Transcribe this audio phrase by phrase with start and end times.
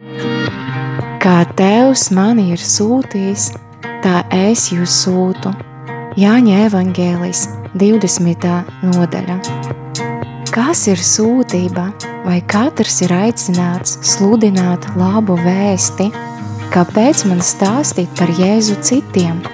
[0.00, 3.50] Kā Tevs mani ir sūtījis,
[4.00, 5.52] tā es jūs sūtu.
[6.16, 7.42] Jāņa Evangēlis
[7.76, 8.46] 20.
[8.86, 9.36] nodaļa.
[10.54, 11.90] Kas ir sūtība,
[12.24, 16.08] vai katrs ir aicināts sludināt labu vēsti?
[16.72, 19.44] Kāpēc man stāstīt par Jēzu citiem?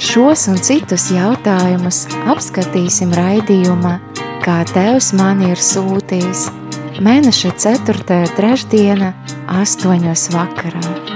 [0.00, 3.98] Šos un citus jautājumus apskatīsim raidījumā,
[4.48, 6.48] kā Tevs mani ir sūtījis–
[7.02, 8.20] Mēneša 4.
[8.36, 9.10] trešdiena,
[9.50, 10.14] 8.
[10.30, 11.14] vakarā.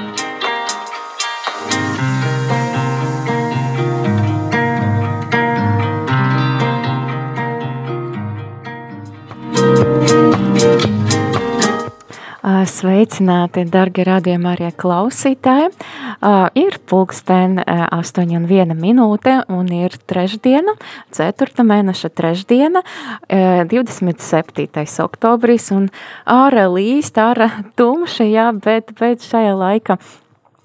[12.78, 15.70] Sveicināti, darbie radījumi, arī klausītāji.
[15.72, 20.76] Uh, ir pulksten uh, 8 un 1 minūte, un ir trešdiena,
[21.16, 21.64] 4.
[21.66, 24.84] mēneša trešdiena, uh, 27.
[25.02, 25.72] oktobris,
[26.22, 29.98] ārā līst, ārā tumša, jā, bet, bet šajā laika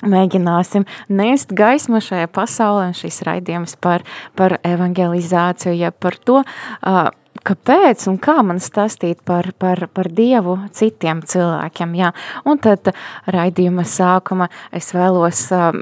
[0.06, 4.06] mēģināsim nest gaismu šajā pasaulē, un šis raidījums par,
[4.38, 7.10] par evangelizāciju, ja par to, uh,
[7.48, 11.96] kāpēc un kā man stāstīt par, par, par Dievu citiem cilvēkiem.
[12.00, 12.14] Jā.
[12.50, 12.94] Un tad
[13.28, 15.82] raidījuma sākuma es vēlos um,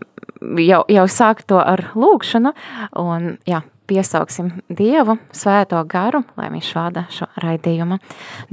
[0.61, 2.53] jau, jau sākt to ar lūgšanu
[3.01, 7.99] un jā, piesauksim Dievu svēto garu, lai viņš vada šo raidījumu.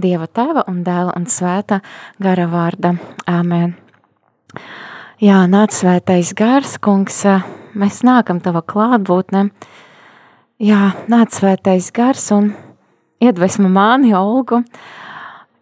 [0.00, 1.81] Dieva tēva un dēla un svēta
[2.22, 2.97] gara vārda.
[3.31, 3.77] Āmen.
[5.22, 7.25] Jā, nāc svētais gars, kungs,
[7.78, 9.48] mēs nākam tava klātbūtne.
[10.62, 12.53] Jā, nāc svētais gars un
[13.20, 14.62] iedvesmo mani, Olgu,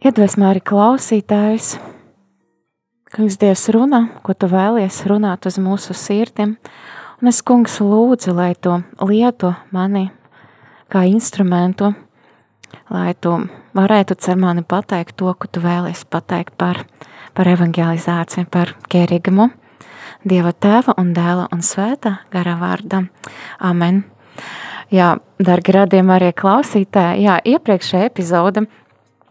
[0.05, 1.77] iedvesmo arī klausītājus.
[3.17, 6.57] Kungs, Dievs runā, ko tu vēlies runāt uz mūsu sirdīm,
[7.23, 8.75] un es, kungs, lūdzu, lai tu
[9.07, 10.09] lietu mani
[10.93, 11.93] kā instrumentu,
[12.93, 13.39] lai tu
[13.79, 16.83] varētu cer mani pateikt to, ko tu vēlies pateikt par,
[17.33, 19.49] par evangelizāciju, par kērīgumu,
[20.27, 23.05] Dieva tēva un dēla un svētā gara vārda.
[23.63, 24.01] Amen.
[24.95, 27.25] Jā, darbie radījumi, arī klausītāji.
[27.27, 28.67] Jā, iepriekšējā epizode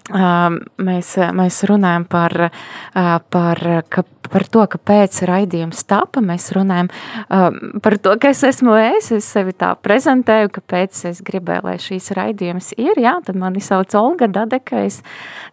[0.09, 2.49] mēs, mēs runājam par,
[2.93, 6.21] par, ka par to, kāpēc raidījums tapa.
[6.25, 6.89] Mēs runājam
[7.83, 12.11] par to, ka es esmu es, es sevi tā prezentēju, kāpēc es gribēju, lai šīs
[12.17, 12.99] raidījums ir.
[13.01, 15.01] Jā, tad mani sauc Olga Dadeka, es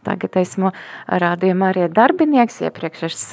[0.06, 0.72] tagad esmu
[1.08, 2.62] rādījuma arī darbinieks.
[2.66, 3.24] Iepriekš es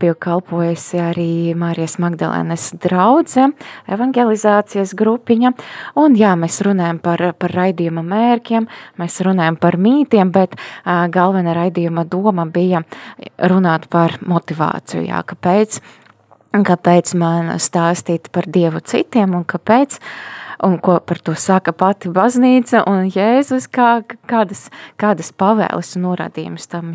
[0.00, 3.50] biju kalpojusi arī Mārijas Magdalēnas draudze,
[3.90, 5.54] evangelizācijas grupiņa.
[6.00, 8.68] Un jā, mēs runājam par, par raidījuma mērķiem,
[9.00, 12.82] mēs runājam par mītiem, bet galvenā raidījuma doma bija
[13.50, 15.80] runāt par motivāciju, jā, kāpēc,
[16.52, 19.98] kāpēc man stāstīt par Dievu citiem un kāpēc,
[20.66, 24.68] un ko par to saka pati baznīca un Jēzus, kā, kādas,
[25.00, 26.92] kādas pavēles un norādījumus tam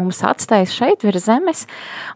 [0.00, 1.64] mums atstājas šeit virs zemes.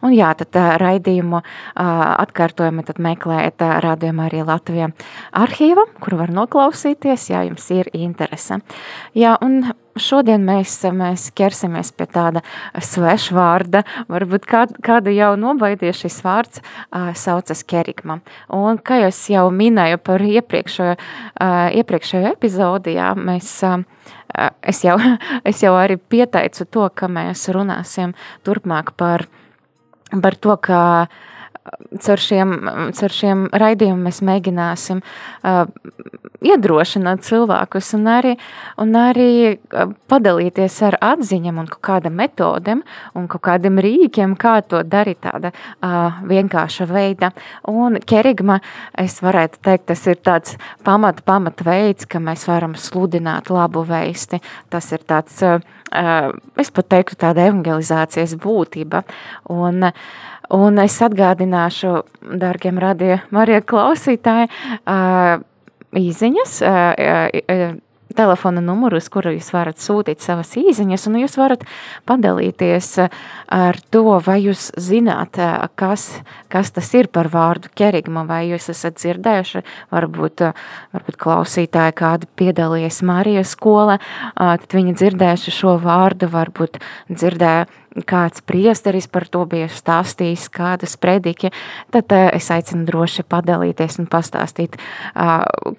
[0.05, 1.43] Un jā, tad raidījumu
[1.77, 4.91] atkārtojumi tad meklējiet rādījumu arī Latvijā
[5.37, 8.61] arhīva, kur var noklausīties, ja jums ir interese.
[9.17, 9.65] Jā, un
[9.97, 12.43] šodien mēs, mēs ķersimies pie tāda
[12.85, 13.83] svešvārda,
[14.13, 16.63] varbūt kād, kādu jau nobaidies šis vārds
[17.17, 18.21] saucas kerigma.
[18.53, 20.97] Un, kā jau es jau minēju par iepriekšējo,
[21.81, 23.53] iepriekšējo epizodi, jā, mēs
[24.63, 24.97] es jau,
[25.49, 28.15] es jau arī pieteicu to, ka mēs runāsim
[28.47, 29.27] turpmāk par,
[30.23, 30.81] par to, ka
[32.03, 32.55] caur šiem,
[32.97, 35.65] caur šiem raidījumiem mēs mēģināsim uh,
[36.45, 38.35] iedrošināt cilvēkus un arī,
[38.83, 39.31] un arī
[40.11, 42.83] padalīties ar atziņam un kādam metodem
[43.17, 47.33] un kādiem rīkiem, kā to darīt tāda uh, vienkārša veida.
[47.71, 48.61] Un kerigma,
[48.99, 50.57] es varētu teikt, tas ir tāds
[50.87, 54.41] pamat, pamat veids, ka mēs varam sludināt labu veisti.
[54.73, 59.05] Tas ir tāds, uh, es pat teiktu, tāda evangelizācijas būtība.
[59.53, 59.91] Un,
[60.55, 61.97] un es atgādināšu,
[62.83, 64.51] radio Marija klausītāji,
[64.87, 65.43] uh,
[65.97, 66.61] īziņas,
[68.17, 71.65] telefona numuru, uz kuru jūs varat sūtīt savas īziņas, un jūs varat
[72.09, 75.37] padalīties ar to, vai jūs zināt,
[75.79, 76.09] kas,
[76.53, 79.65] kas tas ir par vārdu kerigma, vai jūs esat dzirdējuši,
[79.95, 80.47] varbūt,
[80.97, 83.99] varbūt klausītāji kādi piedalījies Marijas skola,
[84.37, 86.81] tad viņi dzirdējuši šo vārdu, varbūt
[87.13, 87.67] dzirdēja
[88.07, 91.53] kāds priesteris par to bija stāstījis, kādas prediki,
[91.95, 94.77] tad uh, es aicinu droši padalīties un pastāstīt,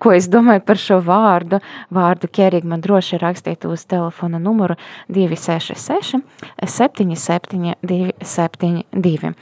[0.01, 1.61] ko es domāju par šo vārdu.
[1.93, 4.77] Vārdu ķerīgi man droši rakstiet uz telefona numuru
[5.13, 6.21] 266
[6.65, 9.33] 77 272.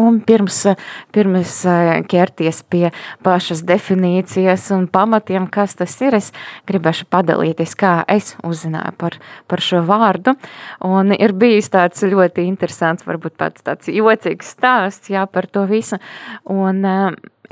[0.00, 0.62] Un pirms,
[1.12, 1.56] pirms
[2.08, 2.86] ķerties pie
[3.24, 6.30] pašas definīcijas un pamatiem, kas tas ir, es
[6.70, 9.18] gribēšu padalīties, kā es uzzināju par,
[9.52, 10.36] par šo vārdu.
[10.88, 16.00] Un ir bijis tāds ļoti interesants, varbūt pats tāds jocīgs stāsts jā, par to visu.
[16.48, 16.80] Un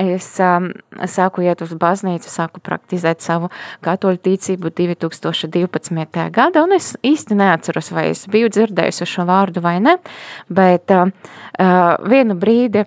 [0.00, 0.70] es um,
[1.10, 3.50] sāku iet uz baznīcu, sāku praktizēt savu
[3.84, 6.24] katoļu ticību 2012.
[6.34, 9.98] gada, un es īsti neatceros, vai es biju dzirdējusi šo vārdu vai ne,
[10.48, 12.86] bet uh, uh, vienu brīdi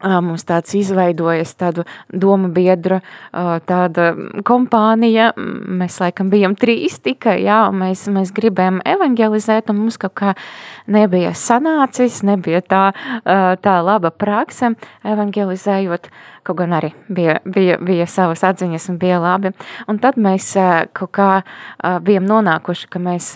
[0.00, 3.00] Mums tāds izveidojas tādu domu biedru,
[3.68, 4.06] tāda
[4.48, 10.14] kompānija, mēs laikam bijām trīs tikai, jā, un mēs, mēs gribējām evangelizēt, un mums kaut
[10.16, 10.34] kā
[10.88, 12.84] nebija sanācis, nebija tā,
[13.60, 14.72] tā laba prakse
[15.04, 16.08] evangelizējot,
[16.48, 19.52] kaut gan arī bija, bija, bija savas atziņas un bija labi.
[19.88, 20.54] Un tad mēs
[20.96, 21.30] kaut kā
[22.06, 23.34] bijām nonākuši, ka mēs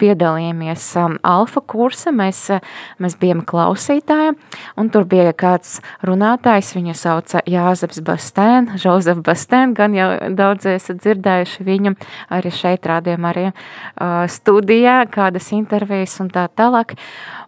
[0.00, 2.62] piedalījāmies um, alfa kursa, mēs, uh,
[3.02, 4.34] mēs bijām klausītāji,
[4.80, 11.02] un tur bija kāds runātājs, viņu sauca Jāzeps Bastēn, Žozef Bastēn, gan jau daudz esat
[11.02, 11.94] dzirdējuši viņu
[12.34, 16.96] arī šeit rādījām arī uh, studijā, kādas intervijas un tā tālāk,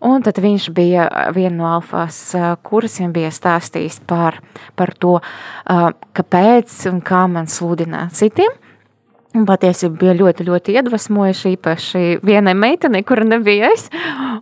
[0.05, 4.41] un tad viņš bija viena no alfās uh, kursiem, bija stāstījis par,
[4.77, 8.55] par to, uh, kāpēc un kā man sludināt citiem,
[9.45, 13.89] Patiesībā bija ļoti, ļoti iedvesmojuši, īpaši vienai meitenei, kura nebija es.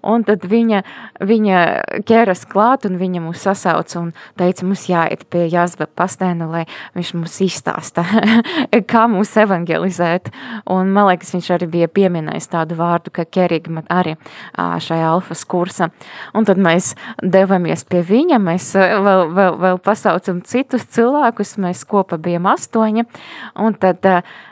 [0.06, 0.82] Un tad viņa,
[1.24, 1.62] viņa
[2.06, 6.62] ķeras klāt un viņa mūs sasauca un teica, mums jāiet pie Jāzba pastēna, lai
[6.94, 8.04] viņš mums izstāsta,
[8.92, 10.30] kā mūs evangelizēt.
[10.70, 14.14] Un man liekas, viņš arī bija pieminējis tādu vārdu, ka kerigma arī
[14.54, 15.90] šajā alfas kursa.
[16.36, 22.20] Un tad mēs devamies pie viņa, mēs vēl, vēl, vēl pasaucam citus cilvēkus, mēs kopā
[22.22, 23.08] bijām astoņi.
[23.64, 24.04] Un tad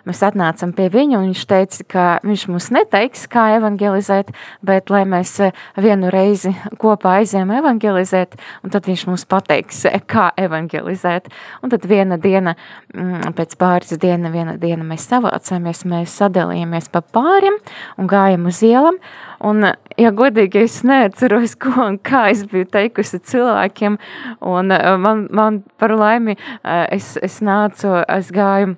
[0.09, 4.33] mēs atnācam pie viņa, un viņš teica, ka viņš mums neteiks, kā evangelizēt,
[4.67, 6.53] bet lai mēs eh, vienu reizi
[6.83, 11.31] kopā aizējām evangelizēt, un tad viņš mums pateiks, eh, kā evangelizēt.
[11.63, 12.57] Un tad viena diena,
[12.95, 17.59] mm, pēc pāris diena, viena diena mēs savācāmies, mēs sadalījāmies pa pāriem
[17.99, 18.99] un gājam uz ielam,
[19.43, 23.99] un, ja godīgi, es neatceros, ko un kā es biju teikusi cilvēkiem,
[24.41, 28.77] un eh, man, man par laimi es, es nācu, es gāju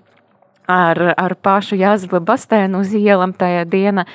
[0.70, 4.06] ar, ar pašu Jāzba Bastēnu uz ielam tajā dienā.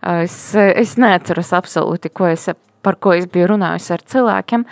[0.00, 2.48] Es, es neatceros absolūti, ko es
[2.82, 4.64] par ko es biju runājusi ar cilvēkiem,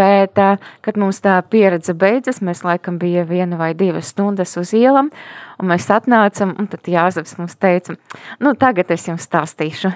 [0.00, 0.40] bet,
[0.82, 5.12] kad mums tā pieredze beidzas, mēs laikam bija viena vai divas stundas uz ielam,
[5.62, 7.94] Un mēs atnācam, un tad Jāzeps mums teica,
[8.42, 9.92] nu tagad es jums stāstīšu,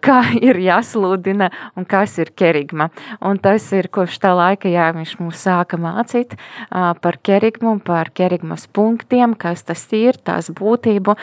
[0.00, 2.86] kā ir jāsludina un kas ir kerigma.
[3.20, 6.32] Un tas ir kopš tā laika, jā, viņš mums sāka mācīt
[6.70, 11.18] par kerigmu, par kerigmas punktiem, kas tas ir, tās būtību.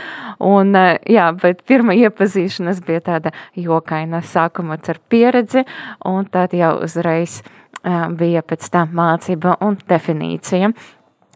[0.45, 0.77] Un,
[1.09, 5.65] jā, bet pirma iepazīšanas bija tāda jokaina sākuma ar pieredzi,
[6.05, 7.41] un tad jau uzreiz
[7.81, 10.75] bija pēc tam mācība un definīcija.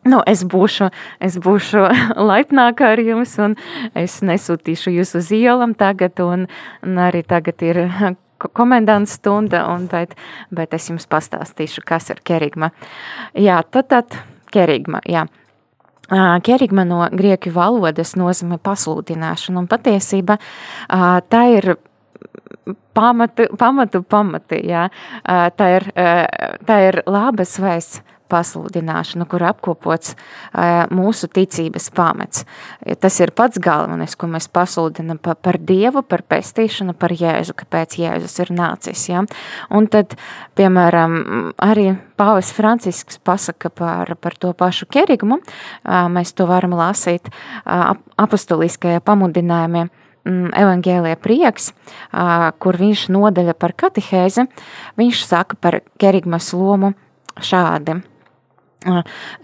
[0.06, 0.92] Nu, es būšu,
[1.24, 1.82] es būšu
[2.30, 3.56] laipnākā ar jums, un
[3.98, 6.46] es nesūtīšu jūs uz ielam tagad, un,
[6.86, 7.82] un arī tagad ir
[8.58, 10.14] komendants stunda, un, bet,
[10.54, 12.70] bet es jums pastāstīšu, kas ir kerigma.
[13.34, 14.20] Jā, tad, tad
[14.54, 15.26] kerigma, jā.
[16.46, 20.36] Kerigma no grieķu valodas nozīmē pasludināšanu, un patiesība
[21.34, 21.72] tā ir
[22.94, 24.86] pamatu, pamatu pamati, jā.
[25.26, 25.88] Tā ir,
[26.70, 28.04] tā ir labas vēsts
[28.36, 30.16] pasludināšanu, kur apkopots
[30.94, 32.46] mūsu ticības pamats.
[33.02, 38.40] Tas ir pats galvenais, ko mēs pasludinam par, Dievu, par pestīšanu, par Jēzu, kāpēc Jēzus
[38.44, 39.08] ir nācis.
[39.10, 39.24] Ja?
[39.74, 40.18] Un tad,
[40.60, 45.42] piemēram, arī Pāvis Francisks pasaka par, par to pašu kerigumu,
[45.86, 47.32] mēs to varam lasīt
[47.66, 49.88] apostoliskajā pamudinājumā.
[50.26, 51.68] Evangēlija prieks,
[52.58, 54.48] kur viņš nodaļa par katehēzi,
[54.98, 56.96] viņš saka par kerigmas lomu
[57.38, 58.00] šādi–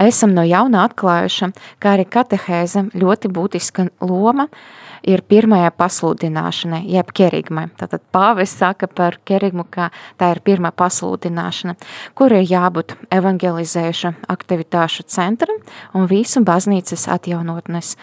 [0.02, 4.48] esam no jauna atklājuši, ka arī katehēze ļoti būtiska loma
[5.08, 7.68] ir pirmajā pasludināšanai, jeb kerigmai.
[7.80, 9.90] Tātad pāvis saka par kerigmu, ka
[10.22, 11.76] tā ir pirmā pasludināšana,
[12.18, 15.62] kur ir jābūt evangelizējuša aktivitāšu centram
[15.98, 17.96] un visu baznīcas atjaunotnes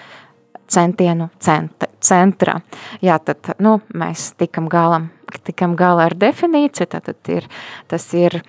[0.68, 2.58] centienu cent centrā.
[3.02, 5.08] Jā, tad, nu, mēs tikam galam,
[5.46, 7.48] tikam galā ar definīciju, tātad ir,
[7.90, 8.40] tas ir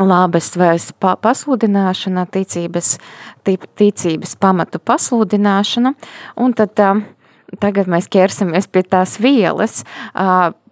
[0.00, 2.96] labas vēsts pasludināšana, ticības,
[3.44, 5.94] ticības pamatu pasludināšana,
[6.40, 6.80] un tad
[7.60, 9.82] tagad mēs ķersimies pie tās vielas,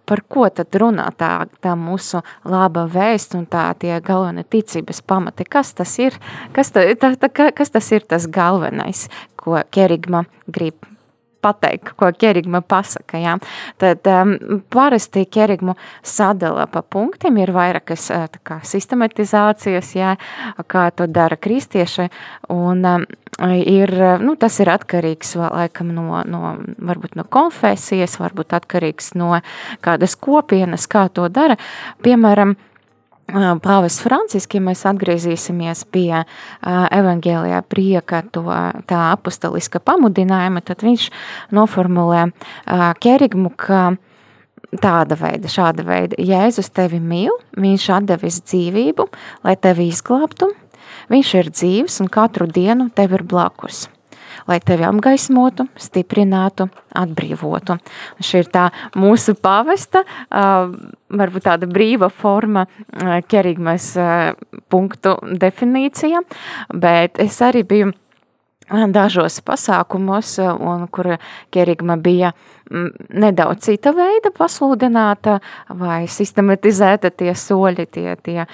[0.09, 5.45] par ko tad runā tā, tā mūsu laba vēsts un tā tie galvenie ticības pamati.
[5.45, 6.17] Kas tas ir?
[6.55, 9.05] Kas, ta, tā, tā, kas tas ir tas galvenais,
[9.37, 10.87] ko kerigma grib
[11.41, 13.19] pateikt, ko kerigma pasaka.
[13.21, 13.37] Jā.
[13.81, 14.35] Tad um,
[14.71, 18.09] parasti kerigmu sadala pa punktiem, ir vairākas
[18.43, 20.15] kā, sistematizācijas, jā,
[20.67, 22.09] kā to dara kristieši,
[22.53, 23.07] un um,
[23.47, 23.93] ir,
[24.23, 29.37] nu, tas ir atkarīgs laikam no, no, no konfesijas, varbūt atkarīgs no
[29.85, 31.59] kādas kopienas, kā to dara.
[32.03, 32.55] Piemēram,
[33.63, 36.23] Pāvis Francisks, ja mēs atgriezīsimies pie
[36.65, 38.45] evaņģēlijā prieka to,
[38.89, 41.09] tā apostoliska pamudinājuma, tad viņš
[41.55, 42.29] noformulē
[43.03, 43.83] kerigmu, ka
[44.81, 49.09] tāda veida, šāda veida, Jēzus tevi mīl, viņš atdevis dzīvību,
[49.45, 50.51] lai tevi izglābtu,
[51.13, 53.87] viņš ir dzīvs un katru dienu tev ir blakus
[54.47, 57.79] lai tevi apgaismotu, stiprinātu, atbrīvotu.
[58.23, 58.67] Šī ir tā
[58.99, 62.65] mūsu pavesta, varbūt tāda brīva forma
[63.27, 63.93] kerigmas
[64.69, 66.21] punktu definīcija,
[66.73, 67.91] bet es arī biju
[68.69, 71.15] dažos pasākumos, un kur
[71.49, 72.33] kerigma bija
[72.69, 75.39] nedaudz cita veida pasludināta
[75.73, 78.45] vai sistematizēta tie soļi, tie, tie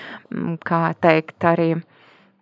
[0.64, 1.74] kā teikt, arī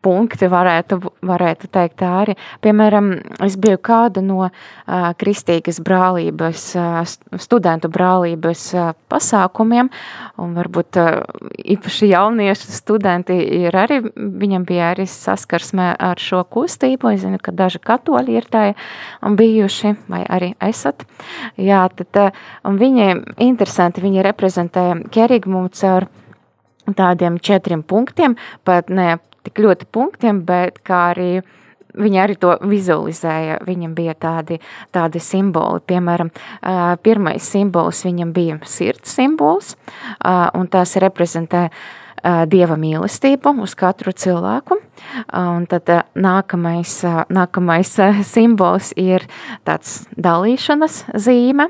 [0.03, 2.35] punkti, varētu, varētu teikt arī.
[2.63, 3.09] Piemēram,
[3.45, 4.51] es biju kāda no uh,
[5.19, 6.99] kristīgas brālības, uh,
[7.41, 9.89] studentu brālības uh, pasākumiem,
[10.43, 11.23] un varbūt uh,
[11.75, 17.55] īpaši jaunieši studenti ir arī, viņam bija arī saskarsme ar šo kustību, es zinu, ka
[17.55, 18.65] daži katoļi ir tā
[19.23, 21.07] bijuši, vai arī esat.
[21.59, 26.09] Jā, tad, uh, viņi, interesanti, viņi reprezentē kerigmumu caur
[26.91, 28.35] tādiem četriem punktiem,
[28.67, 31.33] pat ne tik ļoti punktiem, bet kā arī
[31.93, 33.59] Viņa arī to vizualizēja.
[33.67, 34.57] Viņam bija tādi,
[34.93, 35.81] tādi simboli.
[35.85, 36.31] Piemēram,
[37.05, 39.75] pirmais simbols viņam bija sirds simbols,
[40.57, 41.67] un tās reprezentē
[42.23, 44.79] dieva mīlestību uz katru cilvēku.
[45.35, 46.91] Un tad nākamais,
[47.33, 47.91] nākamais
[48.27, 49.25] simbols ir
[49.67, 51.67] tāds dalīšanas zīme,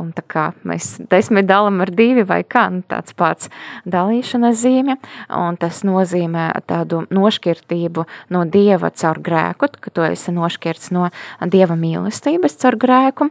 [0.00, 3.50] un tā kā mēs desmit dalam ar divi vai kā, nu tāds pats
[3.86, 4.98] dalīšanas zīme,
[5.30, 11.10] un tas nozīmē tādu nošķirtību no dieva caur grēku, ka tu esi nošķirts no
[11.46, 13.30] dieva mīlestības caur grēku,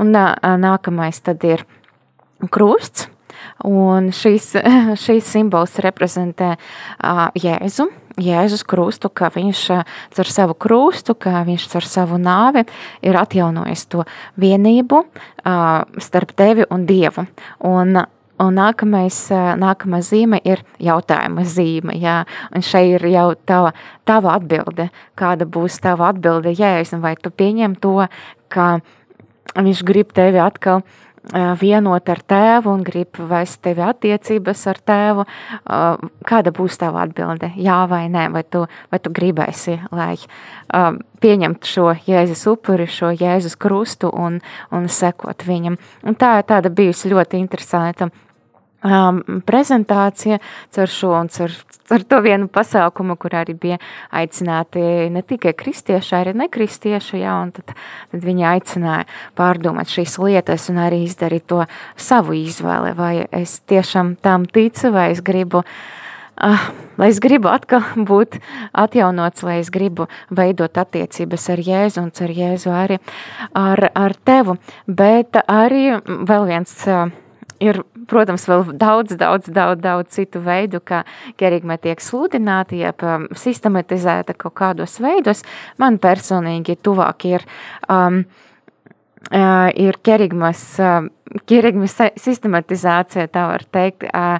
[0.00, 0.16] un
[0.66, 1.64] nākamais tad ir
[2.50, 3.08] krusts,
[3.66, 4.52] Un šīs,
[5.04, 7.88] šīs simbols reprezentē uh, Jēzu,
[8.18, 12.64] Jēzus krustu, ka viņš ar savu krustu, ka viņš ar savu nāvi
[13.06, 14.04] ir atjaunojis to
[14.38, 17.26] vienību uh, starp tevi un Dievu.
[17.66, 18.04] Un,
[18.38, 19.16] Un nākamais,
[19.58, 21.96] nākamā zīme ir jautājuma zīme.
[21.98, 22.20] Jā.
[22.54, 23.72] Un šeit ir jau tava,
[24.06, 24.86] tava atbilde.
[25.18, 27.00] Kāda būs tava atbilde, Jēzus?
[27.02, 28.06] Vai tu pieņem to,
[28.46, 28.68] ka
[29.58, 31.07] viņš grib tevi atkal uh,
[31.60, 35.26] vienot ar tēvu un grib vest tevi attiecības ar tēvu,
[36.28, 37.52] kāda būs tava atbilde?
[37.56, 40.14] Jā vai nē, vai tu, vai tu gribēsi, lai
[41.22, 45.78] pieņemtu šo Jēzus upuri, šo Jēzus krustu un, un sekot viņam.
[46.06, 48.10] Un tā ir tāda bijusi ļoti interesanta
[48.84, 50.38] um, prezentācija
[50.74, 51.54] caur šo un caur,
[51.88, 53.78] caur to vienu pasākumu, kur arī bija
[54.14, 54.82] aicināti
[55.12, 57.74] ne tikai kristieši, arī nekristieši, jā, un tad,
[58.12, 59.06] tad viņi aicināja
[59.38, 61.64] pārdomāt šīs lietas un arī izdarīt to
[61.96, 66.68] savu izvēli, vai es tiešām tam ticu, vai es gribu uh,
[66.98, 68.38] lai es gribu atkal būt
[68.72, 72.98] atjaunots, lai es gribu veidot attiecības ar Jēzu un ar Jēzu arī
[73.54, 74.58] ar, ar tevu.
[74.86, 77.08] Bet arī vēl viens uh,
[77.62, 81.04] ir, protams, vēl daudz, daudz, daudz, daudz citu veidu, kā
[81.40, 85.44] kerigma tiek sludināta, jeb um, sistematizēta kaut kādos veidos.
[85.80, 87.46] Man personīgi tuvāk ir,
[87.90, 88.22] um,
[89.30, 91.08] uh, ir kerigmas, uh,
[91.50, 94.38] kerigmas sistematizācija, tā var teikt, uh,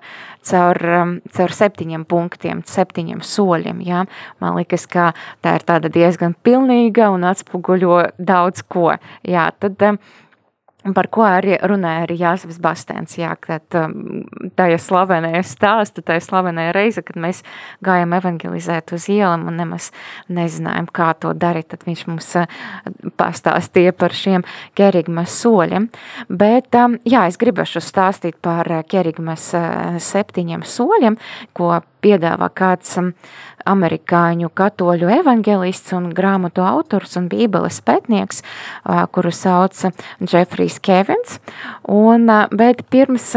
[0.48, 3.82] caur, um, caur septiņiem punktiem, septiņiem soļiem.
[3.86, 4.04] Ja?
[4.42, 5.10] Man liekas, ka
[5.44, 8.94] tā ir tāda diezgan pilnīga un atspoguļo daudz ko.
[9.26, 10.00] Jā, tad, um,
[10.96, 13.16] par ko arī runāja arī Jānis Bastēns.
[13.18, 14.24] Jā, kad um,
[14.58, 17.42] tā ir slavenā stāsta, tā ir slavenā reize, kad mēs
[17.84, 19.90] gājām evangelizēt uz ielām un nemaz
[20.32, 21.70] nezinājām, kā to darīt.
[21.72, 22.48] Tad viņš mums uh,
[23.20, 24.46] pastāstīja par šiem
[24.78, 25.90] kerigmas soļiem.
[26.28, 31.18] Bet, um, jā, es gribēšu stāstīt par kerigmas uh, septiņiem soļiem,
[31.56, 33.12] ko piedāvā kāds um,
[33.68, 38.42] amerikāņu katoļu evangelists un grāmatu autors un bībeles pētnieks,
[39.12, 39.76] kuru sauc
[40.24, 41.38] Jeffrijs Kevins.
[41.84, 43.34] Un, bet pirms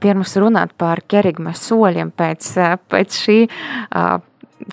[0.00, 2.50] pirms runāt par kerigmas soļiem pēc,
[2.92, 3.38] pēc šī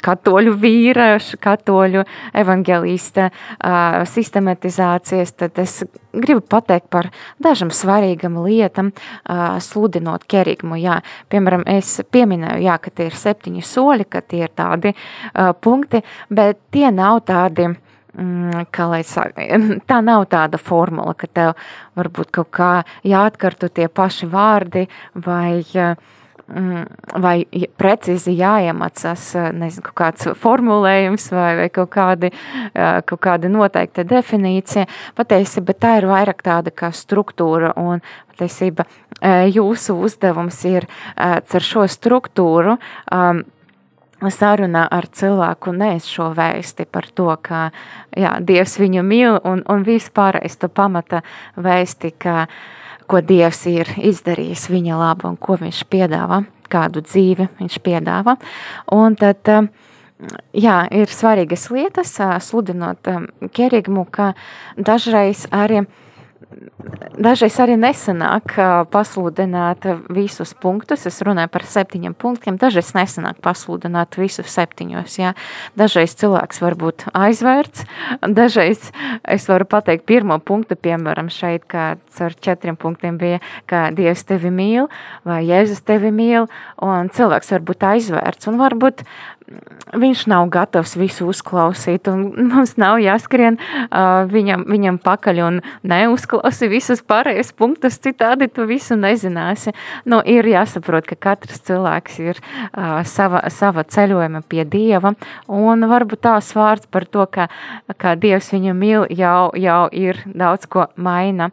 [0.03, 2.03] katoļu vīriešu, katoļu
[2.37, 5.81] evangelista uh, sistematizācijas, tad es
[6.11, 7.09] gribu pateikt par
[7.41, 10.79] dažam svarīgam lietam, uh, sludinot kerigmu.
[10.81, 15.51] Jā, piemēram, es pieminēju, jā, ka tie ir septiņi soļi, ka tie ir tādi uh,
[15.59, 19.47] punkti, bet tie nav tādi mm, kā lai saka,
[19.89, 21.53] tā nav tāda formula, ka tev
[21.99, 22.71] varbūt kaut kā
[23.07, 24.87] jāatkartu tie paši vārdi
[25.27, 25.95] vai uh,
[27.21, 27.45] vai
[27.79, 32.31] precīzi jāiemācās, eh, nezinu, kaut kāds formulējums vai, vai kaut, kādi,
[32.73, 34.87] eh, kaut kāda noteikta definīcija.
[35.15, 38.01] Patiesībā tā ir vairāk tāda kā struktūra un
[38.33, 38.85] patiesība
[39.21, 42.77] eh, jūsu uzdevums ir ar šo struktūru
[43.11, 43.43] um,
[44.21, 47.71] sarunā ar cilvēku nes šo vēsti par to, ka
[48.17, 51.21] jā, Dievs viņu mīl un, un vispārējais to pamata
[51.55, 52.80] vēsti, ka uh,
[53.11, 56.41] ko Dievs ir izdarījis viņa labu un ko viņš piedāvā,
[56.71, 58.37] kādu dzīvi viņš piedāvā.
[58.95, 59.67] Un tad, um,
[60.55, 64.31] jā, ir svarīgas lietas, uh, sludinot um, kerigmu, ka
[64.77, 65.83] dažreiz arī
[67.21, 68.55] dažreiz arī nesanāk
[68.93, 71.05] pasludināt visus punktus.
[71.09, 72.57] Es runāju par septiņiem punktiem.
[72.61, 75.17] Dažreiz nesanāk pasludināt visus septiņos.
[75.21, 75.33] Jā.
[75.79, 77.85] Dažreiz cilvēks var būt aizvērts,
[78.35, 78.89] dažreiz
[79.23, 84.51] es varu pateikt pirmo punktu, piemēram, šeit, kāds ar četriem punktiem bija, ka Dievs tevi
[84.53, 84.89] mīl
[85.27, 86.49] vai Jēzus tevi mīl,
[86.81, 89.05] un cilvēks var būt aizvērts un varbūt
[89.97, 96.69] viņš nav gatavs visu uzklausīt, un mums nav jāskrien uh, viņam, viņam pakaļ un neuzklausi
[96.71, 99.75] visas pārējās punktus, citādi tu visu nezināsi.
[100.05, 105.13] Nu, ir jāsaprot, ka katrs cilvēks ir uh, sava, sava ceļojuma pie Dieva,
[105.51, 107.49] un varbūt tās vārds par to, ka,
[107.97, 111.51] ka Dievs viņu mīl, jau, jau ir daudz ko maina.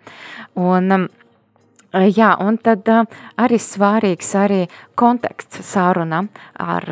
[0.59, 1.09] Un, um,
[1.89, 2.85] Jā, un tad
[3.41, 4.59] arī svarīgs arī
[4.99, 6.21] konteksts saruna,
[6.61, 6.85] ar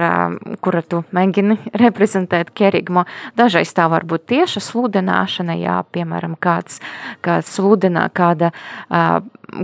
[0.65, 3.05] kura tu mēģini reprezentēt kerigmo.
[3.37, 6.81] Dažreiz tā var būt tieša sludināšana, jā, piemēram, kāds,
[7.21, 8.55] kāds sludinā kāda,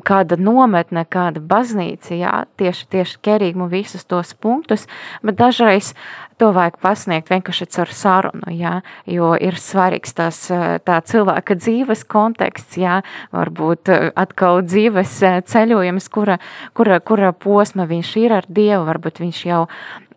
[0.06, 4.86] kāda nometne, kāda baznīca, jā, tieši, tieši kerigmu visus tos punktus,
[5.22, 5.92] bet dažreiz
[6.40, 8.74] to vajag pasniegt vienkārši caur sarunu, jā,
[9.06, 10.44] jo ir svarīgs tās,
[10.86, 13.00] tā cilvēka dzīves konteksts, jā,
[13.34, 15.18] varbūt atkal dzīves
[15.52, 16.38] ceļojums, kura,
[16.78, 19.66] kura, kura posma viņš ir ar Dievu, varbūt viņš jau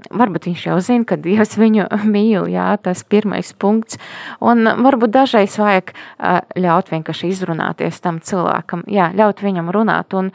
[0.10, 4.00] varbūt viņš jau zina, ka Dievs viņu mīl, jā, tas pirmais punkts,
[4.44, 5.96] un varbūt dažreiz vajag
[6.60, 10.32] ļaut vienkārši izrunāties tam cilvēkam, jā, ļaut viņam runāt, un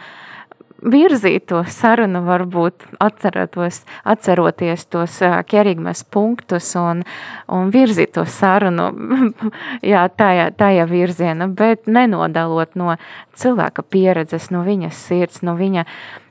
[0.81, 5.19] virzīt to sarunu, varbūt atceroties, atceroties tos
[5.51, 7.03] kerigmes punktus un,
[7.53, 8.89] un virzīt to sarunu
[9.93, 12.97] jā, tajā, tajā virzienā, bet nenodalot no
[13.37, 15.85] cilvēka pieredzes, no viņas sirds, no viņa,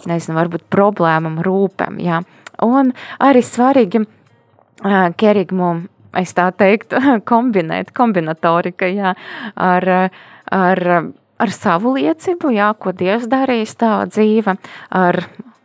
[0.10, 2.24] nezinu, varbūt problēmam, rūpēm, jā.
[2.66, 4.04] Un arī svarīgi
[5.20, 5.72] kerigmu,
[6.20, 7.00] es tā teiktu,
[7.32, 9.16] kombinēt, kombinatorika, jā,
[9.56, 9.90] ar,
[10.52, 10.86] ar
[11.40, 14.56] ar savu liecību, jā, ko Dievs darījis tava dzīve,
[14.96, 15.20] ar,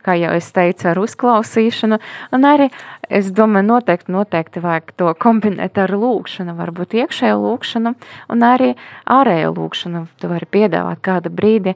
[0.05, 1.99] kā jau es teicu, ar uzklausīšanu,
[2.37, 2.69] un arī,
[3.09, 7.95] es domāju, noteikti, noteikti vajag to kombinēt ar lūkšanu, varbūt iekšēju lūkšanu,
[8.31, 8.73] un arī
[9.17, 10.05] ārēju lūkšanu.
[10.21, 11.75] Tu vari piedāvāt kādu brīdi,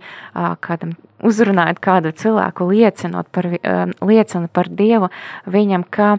[0.63, 3.49] kādam uzrunājot kādu cilvēku, liecinot par,
[4.01, 5.09] liecinu par Dievu
[5.49, 6.17] viņam, ka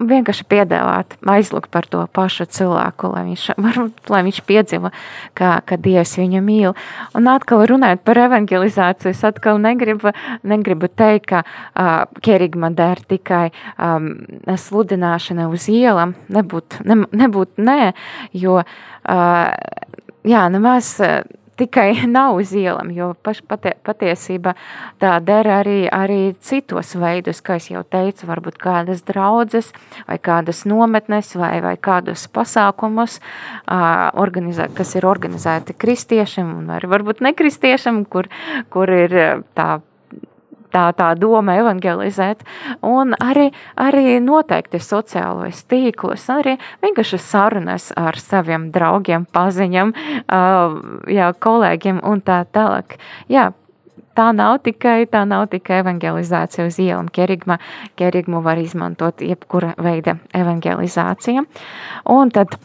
[0.00, 4.92] vienkārši piedāvāt, aizlūgt par to pašu cilvēku, lai viņš, varbūt, lai viņš piedzīvo,
[5.38, 6.76] ka, ka Dievs viņu mīl.
[7.16, 10.14] Un atkal runājot par evangelizāciju, es atkal negribu,
[10.46, 14.12] negribu teikt, ka uh, kerigma der tikai um,
[14.48, 17.92] sludināšana uz ielam, nebūt, ne, nebūt nē,
[18.40, 19.52] jo, uh,
[20.24, 20.96] jā, nemaz.
[21.04, 21.20] Uh,
[21.60, 24.54] tikai nav uz ielam, jo paš, patie, patiesība
[25.02, 29.70] tā dara arī, arī citos veidos, kā jau teicu, varbūt kādas draudzes
[30.08, 33.20] vai kādas nometnes vai, vai kādus pasākumus,
[33.68, 38.30] uh, kas ir organizēti kristiešiem un varbūt nekristiešiem, kur,
[38.72, 39.14] kur ir
[39.54, 39.70] tā
[40.72, 42.44] tā, tā doma evangelizēt,
[42.86, 49.94] un arī, arī noteikti sociālais tīklos, arī vienkārši sarunas ar saviem draugiem, paziņam,
[51.10, 52.98] jā, kolēģiem un tā tālāk.
[53.30, 53.50] Jā,
[54.16, 57.10] tā nav tikai, tā nav tikai evangelizācija uz ielām.
[57.12, 57.60] Kerigma,
[58.00, 61.46] kerigmu var izmantot jebkura veida evangelizācija.
[62.10, 62.58] Un tad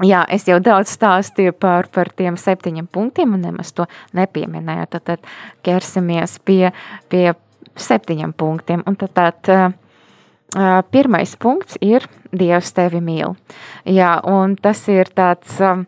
[0.00, 3.84] Jā, es jau daudz stāstīju par, par tiem septiņiem punktiem, un nemaz to
[4.16, 4.86] nepieminēju.
[4.94, 5.28] Tad, tad
[5.66, 6.70] ķersimies pie,
[7.12, 7.34] pie
[7.76, 8.84] septiņiem punktiem.
[8.88, 13.36] Un tad, tad uh, pirmais punkts ir Dievs tevi mīl.
[13.84, 15.58] Jā, un tas ir tāds.
[15.60, 15.86] Uh,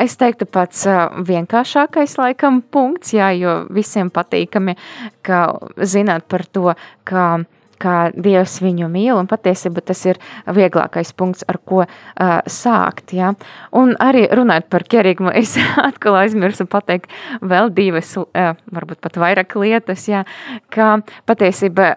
[0.00, 0.86] Es teiktu, pats
[1.28, 4.72] vienkāršākais, laikam, punkts, jā, jo visiem patīkami,
[5.20, 5.42] ka
[5.84, 6.72] zināt par to,
[7.04, 7.44] ka uh,
[7.82, 13.14] kā Dievs viņu mīl, un patiesībā tas ir vieglākais punkts, ar ko uh, sākt.
[13.16, 13.32] Ja?
[13.76, 19.58] Un arī runājot par kerigmu, es atkal aizmirsu pateikt vēl divas, uh, varbūt pat vairāk
[19.60, 20.24] lietas, ja?
[20.72, 21.94] ka patiesībā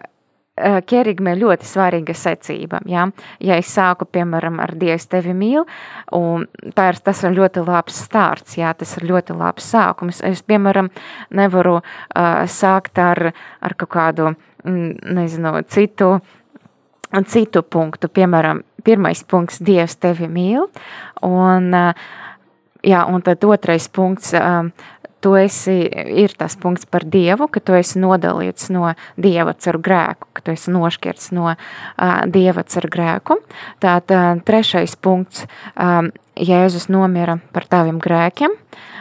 [0.55, 2.79] Kerigme ir ļoti svarīga secība.
[2.87, 3.09] Ja,
[3.43, 5.65] ja es sāku, piemēram, ar Dievs tevi mīl,
[6.15, 6.45] un
[6.77, 10.21] tā ir, tas ir ļoti labs starts, ja, tas ir ļoti labs sākums.
[10.23, 10.87] Es, piemēram,
[11.35, 14.31] nevaru uh, sākt ar, ar kaut kādu,
[14.63, 16.13] nezinu, citu,
[17.27, 18.07] citu punktu.
[18.07, 20.69] Piemēram, pirmais punkts– Dievs tevi mīl,
[21.27, 22.07] un, uh,
[22.79, 24.71] jā, un tad otrais punkts uh,
[25.25, 25.79] tu esi,
[26.21, 30.53] ir tas punkts par Dievu, ka tu esi nodalīts no Dieva caur grēku, ka tu
[30.53, 31.55] esi nošķirts no uh,
[32.29, 33.39] Dieva caur grēku.
[33.81, 36.11] Tātad uh, trešais punkts um,-
[36.49, 38.51] Jēzus nomira par taviem grēkiem,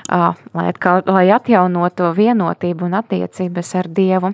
[0.07, 4.31] lai, atkal, lai atjaunotu vienotību un attiecības ar Dievu.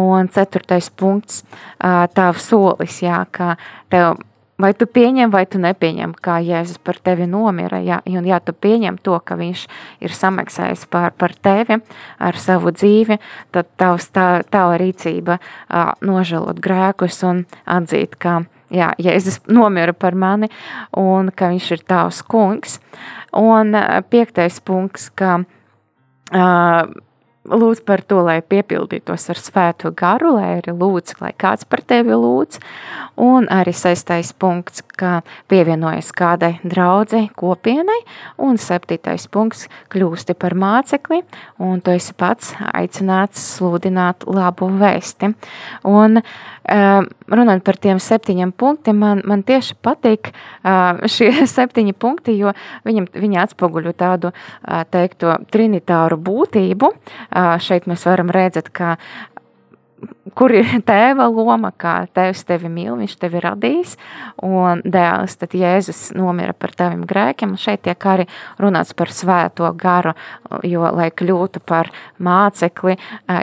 [0.00, 1.44] Un ceturtais punkts
[1.78, 3.54] tavs solis, jā, ka
[3.94, 4.18] tev
[4.62, 7.80] Vai tu pieņem, vai tu nepieņem, kā Jēzus par tevi nomira.
[7.82, 9.64] Ja, un ja tu pieņem to, ka viņš
[10.04, 11.80] ir samaksājis par, par tevi
[12.22, 13.18] ar savu dzīvi,
[13.54, 20.14] tad tavs, tā, tava rīcība uh, nožēlot grēkus un atzīt, ka jā, Jēzus nomira par
[20.14, 20.50] mani
[20.94, 22.78] un ka viņš ir tavs kungs.
[23.34, 26.92] Un uh, piektais punkts, ka uh,
[27.48, 32.14] lūdz par to, lai piepildītos ar svēto garu, lai arī lūdz, lai kāds par tevi
[32.14, 32.60] lūdz.
[33.22, 37.98] Un arī sestais punkts, ka pievienojas kādai draudzei, kopienai.
[38.38, 41.22] Un septītais punkts- kļūsti par mācekli,
[41.58, 45.34] un tu esi pats aicināts sludināt labu vēsti.
[45.84, 46.22] Un
[46.62, 50.30] Runājot par tiem septiņiem punktiem, man, man tieši patīk
[51.10, 52.54] šie septiņi punkti, jo
[52.86, 54.30] viņam, viņi atspoguļo tādu
[54.94, 56.92] teikto trinitāru būtību.
[57.66, 58.96] Šeit mēs varam redzēt, ka
[60.38, 63.96] kur ir tēva loma, kā tēvs tevi mīl, viņš tevi radījis,
[64.46, 68.28] un dēls, tad Jēzus nomira par taviem grēkiem, un šeit tiek arī
[68.62, 70.14] runāts par svēto garu,
[70.66, 72.98] jo, lai kļūtu par mācekli,